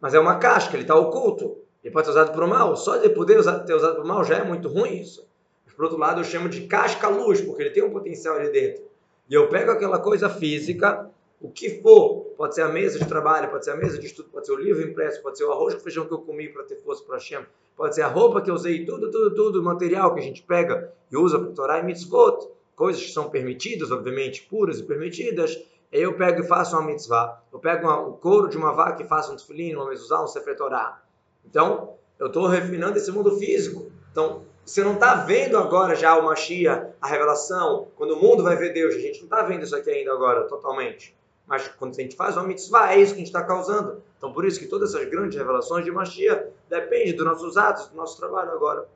mas 0.00 0.14
é 0.14 0.18
uma 0.18 0.36
casca, 0.38 0.74
ele 0.74 0.82
está 0.82 0.94
oculto. 0.94 1.58
Ele 1.82 1.92
pode 1.92 2.06
ser 2.06 2.12
usado 2.12 2.32
para 2.32 2.44
o 2.44 2.48
mal. 2.48 2.76
Só 2.76 2.96
de 2.96 3.08
poder 3.10 3.38
usar, 3.38 3.60
ter 3.60 3.74
usado 3.74 3.96
para 3.96 4.04
o 4.04 4.08
mal 4.08 4.24
já 4.24 4.38
é 4.38 4.44
muito 4.44 4.68
ruim 4.68 5.00
isso. 5.00 5.28
Mas, 5.64 5.74
por 5.74 5.84
outro 5.84 5.98
lado, 5.98 6.20
eu 6.20 6.24
chamo 6.24 6.48
de 6.48 6.66
casca-luz, 6.66 7.40
porque 7.40 7.62
ele 7.62 7.70
tem 7.70 7.82
um 7.82 7.90
potencial 7.90 8.36
ali 8.36 8.50
dentro. 8.50 8.84
E 9.28 9.34
eu 9.34 9.48
pego 9.48 9.70
aquela 9.70 9.98
coisa 9.98 10.28
física 10.28 11.10
o 11.40 11.50
que 11.50 11.80
for, 11.80 12.34
pode 12.36 12.54
ser 12.54 12.62
a 12.62 12.68
mesa 12.68 12.98
de 12.98 13.06
trabalho, 13.06 13.50
pode 13.50 13.64
ser 13.64 13.70
a 13.70 13.76
mesa 13.76 13.98
de 13.98 14.06
estudo, 14.06 14.28
pode 14.28 14.44
ser 14.44 14.52
o 14.52 14.56
livro 14.56 14.82
impresso, 14.82 15.22
pode 15.22 15.38
ser 15.38 15.44
o 15.44 15.52
arroz 15.52 15.74
com 15.74 15.80
feijão 15.80 16.04
que 16.06 16.12
eu 16.12 16.18
comi 16.18 16.48
para 16.50 16.64
ter 16.64 16.76
força 16.76 17.02
para 17.02 17.16
Hashem, 17.16 17.46
pode 17.74 17.94
ser 17.94 18.02
a 18.02 18.08
roupa 18.08 18.42
que 18.42 18.50
eu 18.50 18.54
usei, 18.54 18.84
tudo, 18.84 19.10
tudo, 19.10 19.34
tudo, 19.34 19.62
material 19.62 20.12
que 20.12 20.20
a 20.20 20.22
gente 20.22 20.42
pega 20.42 20.92
e 21.10 21.16
usa 21.16 21.38
para 21.38 21.52
Torá 21.52 21.78
e 21.78 21.82
mitzvot, 21.82 22.46
coisas 22.76 23.02
que 23.02 23.10
são 23.10 23.30
permitidas, 23.30 23.90
obviamente, 23.90 24.42
puras 24.42 24.80
e 24.80 24.82
permitidas, 24.82 25.58
eu 25.92 26.16
pego 26.16 26.42
e 26.42 26.46
faço 26.46 26.76
uma 26.76 26.86
mitzvah, 26.86 27.42
eu 27.52 27.58
pego 27.58 27.86
uma, 27.86 28.00
o 28.00 28.12
couro 28.12 28.48
de 28.48 28.56
uma 28.56 28.72
vaca 28.72 29.02
e 29.02 29.06
faço 29.06 29.32
um 29.32 29.36
tefilim, 29.36 29.74
uma 29.74 29.88
mezuzá, 29.88 30.22
um 30.22 30.26
sefer 30.26 30.56
Torá. 30.56 31.02
Então, 31.44 31.94
eu 32.18 32.28
estou 32.28 32.46
refinando 32.46 32.96
esse 32.96 33.10
mundo 33.10 33.36
físico. 33.38 33.90
Então, 34.12 34.44
você 34.64 34.84
não 34.84 34.94
está 34.94 35.14
vendo 35.14 35.56
agora 35.58 35.96
já 35.96 36.16
o 36.16 36.24
Mashiach, 36.24 36.92
a 37.00 37.08
revelação, 37.08 37.88
quando 37.96 38.12
o 38.12 38.22
mundo 38.22 38.42
vai 38.42 38.56
ver 38.56 38.72
Deus. 38.72 38.94
A 38.94 38.98
gente 38.98 39.18
não 39.18 39.24
está 39.24 39.42
vendo 39.42 39.64
isso 39.64 39.74
aqui 39.74 39.90
ainda 39.90 40.12
agora, 40.12 40.46
totalmente. 40.46 41.16
Mas 41.46 41.66
quando 41.66 41.92
a 41.98 42.02
gente 42.02 42.14
faz 42.14 42.36
uma 42.36 42.46
mitzvah, 42.46 42.92
é 42.92 43.00
isso 43.00 43.12
que 43.12 43.16
a 43.16 43.24
gente 43.24 43.26
está 43.26 43.42
causando. 43.42 44.00
Então, 44.16 44.32
por 44.32 44.44
isso 44.44 44.60
que 44.60 44.66
todas 44.66 44.94
essas 44.94 45.08
grandes 45.08 45.36
revelações 45.36 45.84
de 45.84 45.90
Mashiach 45.90 46.50
dependem 46.68 47.16
dos 47.16 47.24
nossos 47.24 47.56
atos, 47.56 47.88
do 47.88 47.96
nosso 47.96 48.16
trabalho 48.16 48.52
agora. 48.52 48.86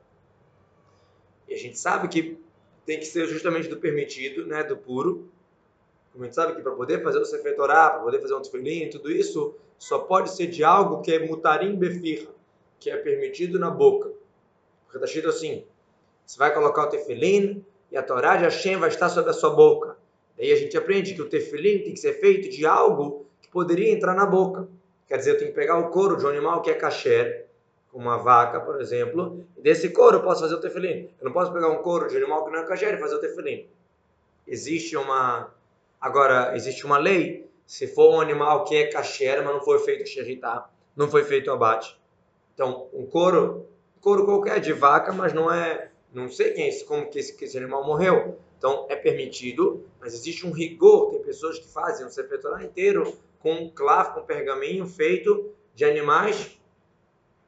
E 1.49 1.53
a 1.53 1.57
gente 1.57 1.77
sabe 1.77 2.07
que 2.07 2.39
tem 2.85 2.99
que 2.99 3.05
ser 3.05 3.27
justamente 3.27 3.67
do 3.67 3.77
permitido, 3.77 4.45
né, 4.45 4.63
do 4.63 4.77
puro. 4.77 5.29
Como 6.15 6.23
a 6.23 6.27
gente 6.27 6.35
sabe 6.35 6.55
que 6.55 6.61
para 6.61 6.71
poder 6.71 7.03
fazer 7.03 7.19
o 7.19 7.25
Sefer 7.25 7.57
Torah, 7.57 7.89
para 7.89 7.99
poder 7.99 8.21
fazer 8.21 8.35
um 8.35 8.41
tefilim, 8.41 8.89
tudo 8.89 9.11
isso, 9.11 9.53
só 9.77 9.99
pode 9.99 10.29
ser 10.29 10.47
de 10.47 10.63
algo 10.63 11.01
que 11.01 11.11
é 11.11 11.27
mutarim 11.27 11.75
befir, 11.75 12.29
que 12.79 12.89
é 12.89 12.95
permitido 12.95 13.59
na 13.59 13.69
boca. 13.69 14.09
Porque 14.85 14.95
está 14.95 15.05
escrito 15.05 15.27
assim, 15.27 15.65
você 16.25 16.39
vai 16.39 16.53
colocar 16.53 16.83
o 16.83 16.89
tefilim 16.89 17.65
e 17.91 17.97
a 17.97 18.01
Torá 18.01 18.37
de 18.37 18.45
Hashem 18.45 18.77
vai 18.77 18.87
estar 18.87 19.09
sobre 19.09 19.31
a 19.31 19.33
sua 19.33 19.49
boca. 19.49 19.97
Daí 20.37 20.53
a 20.53 20.55
gente 20.55 20.77
aprende 20.77 21.13
que 21.13 21.21
o 21.21 21.27
tefilim 21.27 21.79
tem 21.79 21.91
que 21.91 21.99
ser 21.99 22.13
feito 22.13 22.49
de 22.49 22.65
algo 22.65 23.25
que 23.41 23.49
poderia 23.49 23.91
entrar 23.91 24.15
na 24.15 24.25
boca. 24.25 24.69
Quer 25.09 25.17
dizer, 25.17 25.31
eu 25.31 25.37
tenho 25.37 25.49
que 25.49 25.55
pegar 25.55 25.77
o 25.77 25.89
couro 25.89 26.15
de 26.15 26.25
um 26.25 26.29
animal 26.29 26.61
que 26.61 26.69
é 26.69 26.75
kasher, 26.75 27.45
uma 27.93 28.17
vaca, 28.17 28.61
por 28.61 28.79
exemplo, 28.79 29.45
e 29.57 29.61
desse 29.61 29.89
couro 29.89 30.17
eu 30.17 30.23
posso 30.23 30.41
fazer 30.41 30.55
o 30.55 30.61
tefilim. 30.61 31.09
Eu 31.19 31.25
não 31.25 31.33
posso 31.33 31.51
pegar 31.51 31.67
um 31.67 31.81
couro 31.81 32.07
de 32.07 32.13
um 32.15 32.17
animal 32.19 32.45
que 32.45 32.51
não 32.51 32.59
é 32.59 32.63
kasher 32.63 32.93
e 32.93 32.97
fazer 32.97 33.15
o 33.15 33.19
tefilim. 33.19 33.67
Existe 34.47 34.95
uma... 34.95 35.53
Agora, 36.05 36.55
existe 36.55 36.85
uma 36.85 36.99
lei, 36.99 37.49
se 37.65 37.87
for 37.87 38.13
um 38.13 38.21
animal 38.21 38.63
que 38.63 38.75
é 38.75 38.85
kasher, 38.85 39.43
mas 39.43 39.55
não 39.55 39.61
foi 39.61 39.79
feito 39.79 40.07
xeritá, 40.07 40.69
não 40.95 41.09
foi 41.09 41.23
feito 41.23 41.51
abate. 41.51 41.99
Então, 42.53 42.87
um 42.93 43.07
couro, 43.07 43.67
couro 43.99 44.23
qualquer 44.23 44.59
de 44.59 44.71
vaca, 44.71 45.11
mas 45.11 45.33
não 45.33 45.51
é... 45.51 45.89
Não 46.13 46.29
sei 46.29 46.53
quem, 46.53 46.85
como 46.85 47.09
que 47.09 47.17
esse, 47.17 47.35
que 47.35 47.45
esse 47.45 47.57
animal 47.57 47.83
morreu 47.83 48.37
então 48.57 48.85
é 48.87 48.95
permitido, 48.95 49.83
mas 49.99 50.13
existe 50.13 50.45
um 50.45 50.51
rigor. 50.51 51.09
Tem 51.09 51.23
pessoas 51.23 51.57
que 51.57 51.67
fazem 51.67 52.05
um 52.05 52.09
sepultura 52.09 52.63
inteiro 52.63 53.17
com 53.39 53.67
clavo, 53.71 54.13
com 54.13 54.25
pergaminho 54.27 54.85
feito 54.85 55.51
de 55.73 55.85
animais 55.85 56.59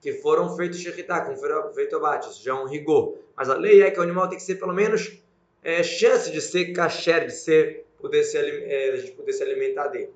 que 0.02 0.14
foram 0.14 0.56
feitos 0.56 0.80
shechitá, 0.80 1.22
que 1.22 1.36
foram 1.40 1.72
feitos 1.74 1.94
abate. 1.96 2.30
Isso 2.30 2.44
já 2.44 2.54
é 2.54 2.56
um 2.56 2.66
rigor. 2.66 3.20
Mas 3.36 3.50
a 3.50 3.56
lei 3.56 3.84
é 3.84 3.92
que 3.92 4.00
o 4.00 4.02
animal 4.02 4.28
tem 4.28 4.38
que 4.40 4.44
ser 4.44 4.56
pelo 4.56 4.74
menos 4.74 5.22
é, 5.64 5.84
chance 5.84 6.32
de 6.32 6.42
ser 6.42 6.74
kasher, 6.74 7.28
de 7.28 7.34
ser 7.34 7.87
poder 8.00 8.24
se, 8.24 8.38
é, 8.38 8.92
a 8.92 8.98
gente 8.98 9.12
poder 9.14 9.34
se 9.34 9.44
alimentar 9.44 9.88
dele. 9.88 10.14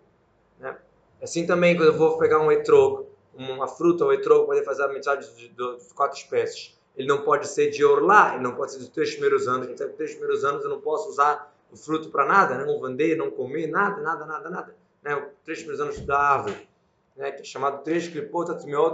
Né? 0.60 0.78
Assim 1.22 1.46
também, 1.46 1.76
quando 1.76 1.90
eu 1.90 1.98
vou 1.98 2.18
pegar 2.18 2.40
um 2.40 2.52
etrogo, 2.52 3.08
uma 3.34 3.68
fruta 3.68 4.06
ou 4.06 4.14
etrogo, 4.14 4.46
poder 4.46 4.64
fazer 4.64 4.84
a 4.84 4.88
metade 4.88 5.28
de, 5.36 5.54
quatro 5.96 6.18
espécies 6.18 6.80
ele 6.96 7.08
não 7.08 7.24
pode 7.24 7.48
ser 7.48 7.70
de 7.70 7.84
orlá, 7.84 8.34
ele 8.34 8.44
não 8.44 8.56
pode 8.56 8.74
ser 8.74 8.80
dos 8.80 8.90
três 8.90 9.12
primeiros 9.12 9.48
anos. 9.48 9.68
A 9.68 9.70
gente 9.70 9.88
três 9.94 10.12
primeiros 10.12 10.44
anos 10.44 10.64
eu 10.64 10.70
não 10.70 10.82
posso 10.82 11.10
usar 11.10 11.54
o 11.72 11.78
fruto 11.78 12.10
para 12.10 12.26
nada, 12.26 12.56
né? 12.56 12.66
não 12.66 12.82
vender, 12.82 13.16
não 13.16 13.32
comer, 13.32 13.68
nada, 13.68 14.02
nada, 14.02 14.26
nada, 14.26 14.50
nada. 14.50 14.76
Né? 15.02 15.30
Três 15.44 15.60
primeiros 15.60 15.82
anos 15.82 16.00
da 16.02 16.20
árvore, 16.20 16.68
né? 17.16 17.32
que 17.32 17.42
é 17.42 17.44
chamado 17.46 17.84
três 17.84 18.12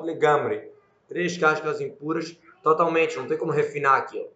legamri, 0.03 0.71
três 1.07 1.37
cascas 1.37 1.81
impuras 1.81 2.37
totalmente, 2.61 3.17
não 3.17 3.27
tem 3.27 3.37
como 3.37 3.51
refinar 3.51 3.95
aquilo. 3.95 4.29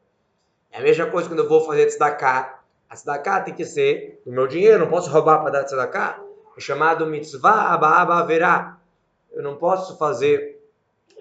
É 0.72 0.80
a 0.80 0.82
mesma 0.82 1.10
coisa 1.10 1.28
quando 1.28 1.40
eu 1.40 1.50
vou 1.50 1.62
fazer 1.62 1.86
tzedakah. 1.86 2.61
A 2.92 2.94
tzedakah 2.94 3.40
tem 3.40 3.54
que 3.54 3.64
ser 3.64 4.22
do 4.26 4.34
meu 4.34 4.46
dinheiro, 4.48 4.80
não 4.80 4.90
posso 4.90 5.10
roubar 5.10 5.40
para 5.40 5.50
dar 5.50 5.64
tzedakah. 5.64 6.22
É 6.58 6.60
chamado 6.60 7.06
mitzvah 7.06 7.72
abba 7.72 8.22
verá. 8.26 8.82
Eu 9.32 9.42
não 9.42 9.56
posso 9.56 9.98
fazer 9.98 10.62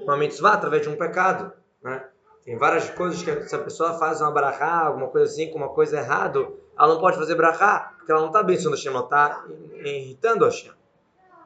uma 0.00 0.16
mitzvah 0.16 0.54
através 0.54 0.82
de 0.82 0.88
um 0.88 0.96
pecado, 0.96 1.52
né? 1.80 2.04
Tem 2.44 2.56
várias 2.56 2.90
coisas 2.90 3.22
que 3.22 3.48
se 3.48 3.54
a 3.54 3.58
pessoa 3.60 3.96
faz 4.00 4.20
uma 4.20 4.32
brachá, 4.32 4.80
alguma 4.80 5.06
coisa 5.06 5.30
assim, 5.30 5.48
com 5.48 5.58
uma 5.58 5.68
coisa 5.68 5.98
errada, 5.98 6.40
ela 6.76 6.94
não 6.94 7.00
pode 7.00 7.16
fazer 7.16 7.36
brachá, 7.36 7.94
porque 7.96 8.10
ela 8.10 8.22
não 8.22 8.28
está 8.28 8.40
abençoando 8.40 8.76
Hashem, 8.76 8.92
ela 8.92 9.04
está 9.04 9.44
irritando 9.84 10.46
Hashem. 10.46 10.72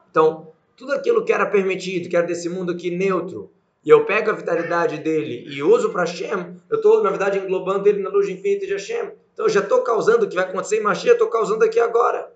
Então, 0.09 0.47
tudo 0.75 0.93
aquilo 0.93 1.23
que 1.23 1.31
era 1.31 1.45
permitido, 1.45 2.09
que 2.09 2.17
era 2.17 2.25
desse 2.25 2.49
mundo 2.49 2.71
aqui 2.71 2.89
neutro, 2.89 3.51
e 3.83 3.91
eu 3.91 4.05
pego 4.05 4.31
a 4.31 4.33
vitalidade 4.33 4.97
dele 4.97 5.45
e 5.47 5.61
uso 5.61 5.91
para 5.91 6.01
Hashem, 6.01 6.57
eu 6.67 6.77
estou, 6.77 7.03
na 7.03 7.11
verdade, 7.11 7.37
englobando 7.37 7.87
ele 7.87 8.01
na 8.01 8.09
luz 8.09 8.27
infinita 8.27 8.65
de 8.65 8.71
Hashem. 8.71 9.11
Então, 9.35 9.47
eu 9.47 9.49
já 9.49 9.59
estou 9.59 9.81
causando 9.81 10.25
o 10.25 10.29
que 10.29 10.35
vai 10.35 10.45
acontecer 10.45 10.79
em 10.79 10.81
Mashiach, 10.81 11.11
estou 11.11 11.27
causando 11.27 11.65
aqui 11.65 11.77
agora. 11.77 12.33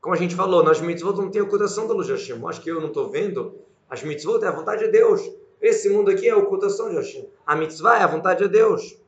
Como 0.00 0.12
a 0.12 0.18
gente 0.18 0.34
falou, 0.34 0.60
nas 0.60 0.80
mitzvot 0.80 1.16
não 1.16 1.30
tem 1.30 1.40
ocultação 1.40 1.86
da 1.86 1.94
luz 1.94 2.08
de 2.08 2.14
Hashem. 2.14 2.44
Acho 2.48 2.60
que 2.60 2.68
eu 2.68 2.80
não 2.80 2.88
estou 2.88 3.08
vendo. 3.08 3.60
As 3.88 4.02
mitzvot 4.02 4.42
é 4.42 4.48
a 4.48 4.50
vontade 4.50 4.86
de 4.86 4.90
Deus. 4.90 5.22
Esse 5.62 5.88
mundo 5.88 6.10
aqui 6.10 6.26
é 6.26 6.32
a 6.32 6.36
ocultação 6.36 6.90
de 6.90 6.96
Hashem. 6.96 7.30
A 7.46 7.54
mitzvah 7.54 7.96
é 7.96 8.02
a 8.02 8.08
vontade 8.08 8.42
de 8.42 8.48
Deus. 8.48 8.98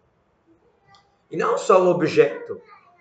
E 1.29 1.37
não 1.37 1.59
só 1.59 1.83
o 1.83 1.88
objeto. 1.88 2.61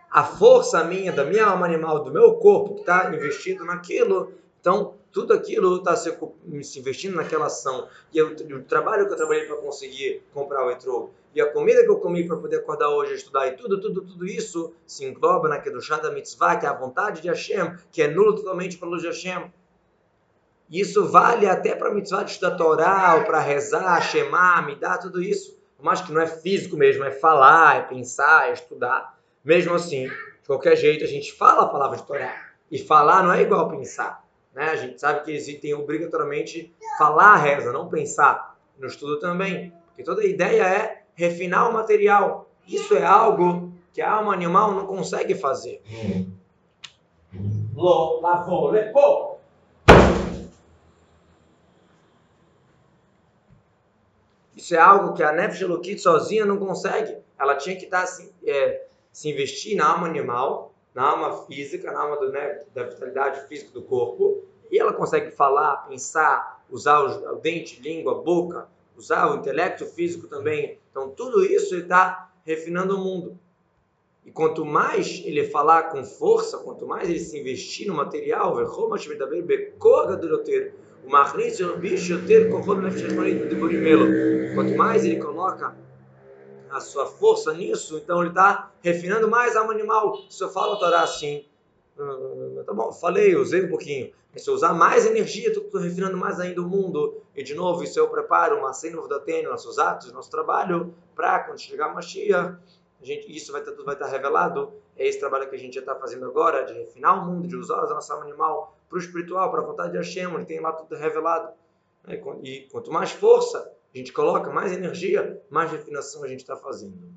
A 0.10 0.24
força 0.24 0.84
minha, 0.84 1.12
da 1.12 1.24
minha 1.24 1.46
alma 1.46 1.68
animal, 1.68 2.04
do 2.04 2.12
meu 2.12 2.34
corpo, 2.38 2.74
que 2.74 2.80
está 2.80 3.14
investido 3.14 3.64
naquilo. 3.66 4.34
Então, 4.60 4.96
tudo 5.12 5.34
aquilo 5.34 5.78
está 5.78 5.96
se, 5.96 6.18
se, 6.64 6.80
investindo 6.80 7.16
naquela 7.16 7.48
ação. 7.48 7.88
E 8.14 8.18
eu, 8.18 8.30
o 8.30 8.64
trabalho 8.64 9.08
que 9.08 9.14
eu 9.14 9.18
trabalhei 9.18 9.46
para 9.46 9.58
conseguir 9.58 10.24
comprar 10.34 10.66
o 10.66 10.72
etrog, 10.72 11.12
e 11.34 11.40
a 11.40 11.52
comida 11.52 11.84
que 11.84 11.90
eu 11.90 11.98
comi 11.98 12.28
para 12.28 12.36
poder 12.36 12.58
acordar 12.58 12.90
hoje, 12.90 13.14
estudar, 13.14 13.48
e 13.48 13.54
tudo, 13.54 13.80
tudo, 13.80 14.02
tudo 14.02 14.28
isso 14.28 14.74
se 14.86 15.06
engloba 15.06 15.48
naquele 15.48 15.80
chá 15.80 15.98
da 15.98 16.12
mitzvah, 16.12 16.58
que 16.58 16.66
é 16.66 16.70
a 16.70 16.74
vontade 16.74 17.22
de 17.22 17.30
Hashem, 17.30 17.78
que 17.92 18.02
é 18.02 18.08
nulo 18.08 18.36
totalmente 18.36 18.78
para 18.78 18.90
luz 18.90 19.02
de 19.02 19.08
Hashem. 19.08 19.52
Isso 20.70 21.06
vale 21.06 21.48
até 21.48 21.76
para 21.76 21.90
a 21.90 21.94
mitzvah 21.94 22.24
de 22.24 22.32
estudar 22.32 22.56
Torá, 22.58 23.24
para 23.26 23.40
rezar, 23.40 24.02
Shema, 24.02 24.62
me 24.62 24.76
dá 24.76 24.98
tudo 24.98 25.22
isso. 25.22 25.58
Mas 25.80 26.02
que 26.02 26.12
não 26.12 26.22
é 26.22 26.28
físico 26.28 26.78
mesmo, 26.78 27.04
é 27.04 27.12
falar, 27.12 27.78
é 27.78 27.82
pensar, 27.82 28.50
é 28.50 28.54
estudar. 28.54 29.18
Mesmo 29.44 29.74
assim, 29.74 30.08
de 30.08 30.48
qualquer 30.48 30.76
jeito, 30.76 31.04
a 31.04 31.08
gente 31.08 31.34
fala 31.34 31.64
a 31.64 31.68
palavra 31.68 31.98
de 31.98 32.04
Torá. 32.04 32.52
E 32.70 32.78
falar 32.78 33.24
não 33.24 33.34
é 33.34 33.42
igual 33.42 33.70
pensar. 33.70 34.21
Né? 34.54 34.66
A 34.66 34.76
gente 34.76 35.00
sabe 35.00 35.24
que 35.24 35.32
existem 35.32 35.74
obrigatoriamente 35.74 36.74
falar 36.98 37.34
a 37.34 37.38
reza, 37.38 37.72
não 37.72 37.90
pensar. 37.90 38.58
No 38.78 38.88
estudo 38.88 39.20
também. 39.20 39.74
Porque 39.88 40.04
toda 40.04 40.22
a 40.22 40.26
ideia 40.26 40.64
é 40.64 41.04
refinar 41.14 41.70
o 41.70 41.74
material. 41.74 42.50
Isso 42.68 42.96
é 42.96 43.06
algo 43.06 43.72
que 43.94 44.02
a 44.02 44.12
alma 44.12 44.34
animal 44.34 44.74
não 44.74 44.86
consegue 44.86 45.36
fazer. 45.36 45.82
Lo, 47.76 48.22
lavou. 48.22 48.72
Isso 54.56 54.76
é 54.76 54.80
algo 54.80 55.14
que 55.14 55.24
a 55.24 55.32
Nefesh 55.32 55.62
Elokit 55.62 56.00
sozinha 56.00 56.46
não 56.46 56.58
consegue. 56.58 57.18
Ela 57.38 57.56
tinha 57.56 57.76
que 57.76 57.86
estar 57.86 58.04
assim, 58.04 58.32
é, 58.46 58.86
se 59.12 59.30
investir 59.30 59.76
na 59.76 59.92
alma 59.92 60.08
animal, 60.08 60.71
na 60.94 61.10
alma 61.10 61.46
física, 61.46 61.92
na 61.92 62.02
alma 62.02 62.18
do, 62.18 62.32
né, 62.32 62.64
da 62.74 62.84
vitalidade 62.84 63.48
física 63.48 63.72
do 63.72 63.82
corpo, 63.82 64.44
e 64.70 64.80
ela 64.80 64.94
consegue 64.94 65.32
falar, 65.32 65.88
pensar, 65.88 66.64
usar 66.70 67.00
o, 67.02 67.34
o 67.34 67.36
dente, 67.36 67.82
língua, 67.82 68.22
boca, 68.22 68.68
usar 68.96 69.32
o 69.32 69.38
intelecto 69.38 69.86
físico 69.86 70.28
também. 70.28 70.78
Então, 70.90 71.10
tudo 71.10 71.44
isso 71.44 71.74
ele 71.74 71.84
está 71.84 72.32
refinando 72.46 72.96
o 72.96 73.00
mundo. 73.00 73.38
E 74.26 74.32
quanto 74.32 74.64
mais 74.66 75.22
ele 75.26 75.46
falar 75.46 75.84
com 75.84 76.04
força, 76.04 76.60
quanto 76.60 76.86
mais 76.86 77.10
ele 77.10 77.20
se 77.20 77.40
investir 77.40 77.88
no 77.88 77.96
material, 77.96 78.56
quanto 84.54 84.78
mais 84.78 85.04
ele 85.04 85.18
coloca 85.18 85.76
a 86.72 86.80
sua 86.80 87.06
força 87.06 87.54
nisso, 87.54 87.98
então 87.98 88.20
ele 88.22 88.30
está 88.30 88.72
refinando 88.82 89.30
mais 89.30 89.56
a 89.56 89.62
alma 89.62 89.74
animal. 89.74 90.18
Se 90.30 90.44
eu 90.44 90.50
falo 90.50 90.74
a 90.74 90.78
Torá 90.78 91.02
assim, 91.02 91.46
ah, 92.00 92.64
tá 92.66 92.74
bom, 92.74 92.92
falei, 92.92 93.36
usei 93.36 93.66
um 93.66 93.70
pouquinho. 93.70 94.12
Se 94.36 94.50
eu 94.50 94.54
usar 94.54 94.74
mais 94.74 95.06
energia, 95.06 95.50
estou 95.50 95.82
refinando 95.82 96.18
mais 96.18 96.40
ainda 96.40 96.62
o 96.62 96.66
mundo. 96.68 97.22
E 97.36 97.44
de 97.44 97.54
novo, 97.54 97.84
isso 97.84 98.00
eu 98.00 98.08
preparo 98.08 98.58
uma 98.58 98.72
cena 98.72 99.06
da 99.08 99.20
Tênis, 99.20 99.50
nossos 99.50 99.78
atos, 99.78 100.12
nosso 100.14 100.32
trabalho, 100.32 100.94
para 101.14 101.40
quando 101.40 101.60
chegar 101.60 101.88
a 101.88 101.94
Mashiach, 101.94 102.58
a 103.02 103.06
gente, 103.06 103.36
isso 103.36 103.52
vai 103.52 103.62
estar, 103.62 103.72
tudo 103.72 103.84
vai 103.84 103.96
estar 103.96 104.08
revelado. 104.08 104.72
É 104.96 105.08
esse 105.08 105.20
trabalho 105.20 105.50
que 105.50 105.56
a 105.56 105.60
gente 105.60 105.74
já 105.74 105.80
está 105.82 105.96
fazendo 105.96 106.26
agora, 106.26 106.64
de 106.64 106.74
refinar 106.74 107.22
o 107.22 107.26
mundo, 107.26 107.48
de 107.48 107.56
usar 107.56 107.80
a 107.80 107.88
nossa 107.88 108.14
alma 108.14 108.26
animal 108.26 108.78
para 108.88 108.96
o 108.96 109.00
espiritual, 109.00 109.50
para 109.52 109.62
a 109.62 109.66
vontade 109.66 109.92
de 109.92 109.98
Hashem, 109.98 110.28
onde 110.28 110.46
tem 110.46 110.62
lá 110.62 110.72
tudo 110.72 110.96
revelado. 110.96 111.52
E 112.44 112.68
quanto 112.72 112.92
mais 112.92 113.12
força 113.12 113.72
a 113.94 113.98
gente 113.98 114.14
coloca, 114.14 114.50
mais 114.52 114.72
energia, 114.72 115.42
mais 115.50 115.72
refinação 115.72 116.24
a 116.24 116.28
gente 116.28 116.40
está 116.40 116.56
fazendo. 116.56 117.14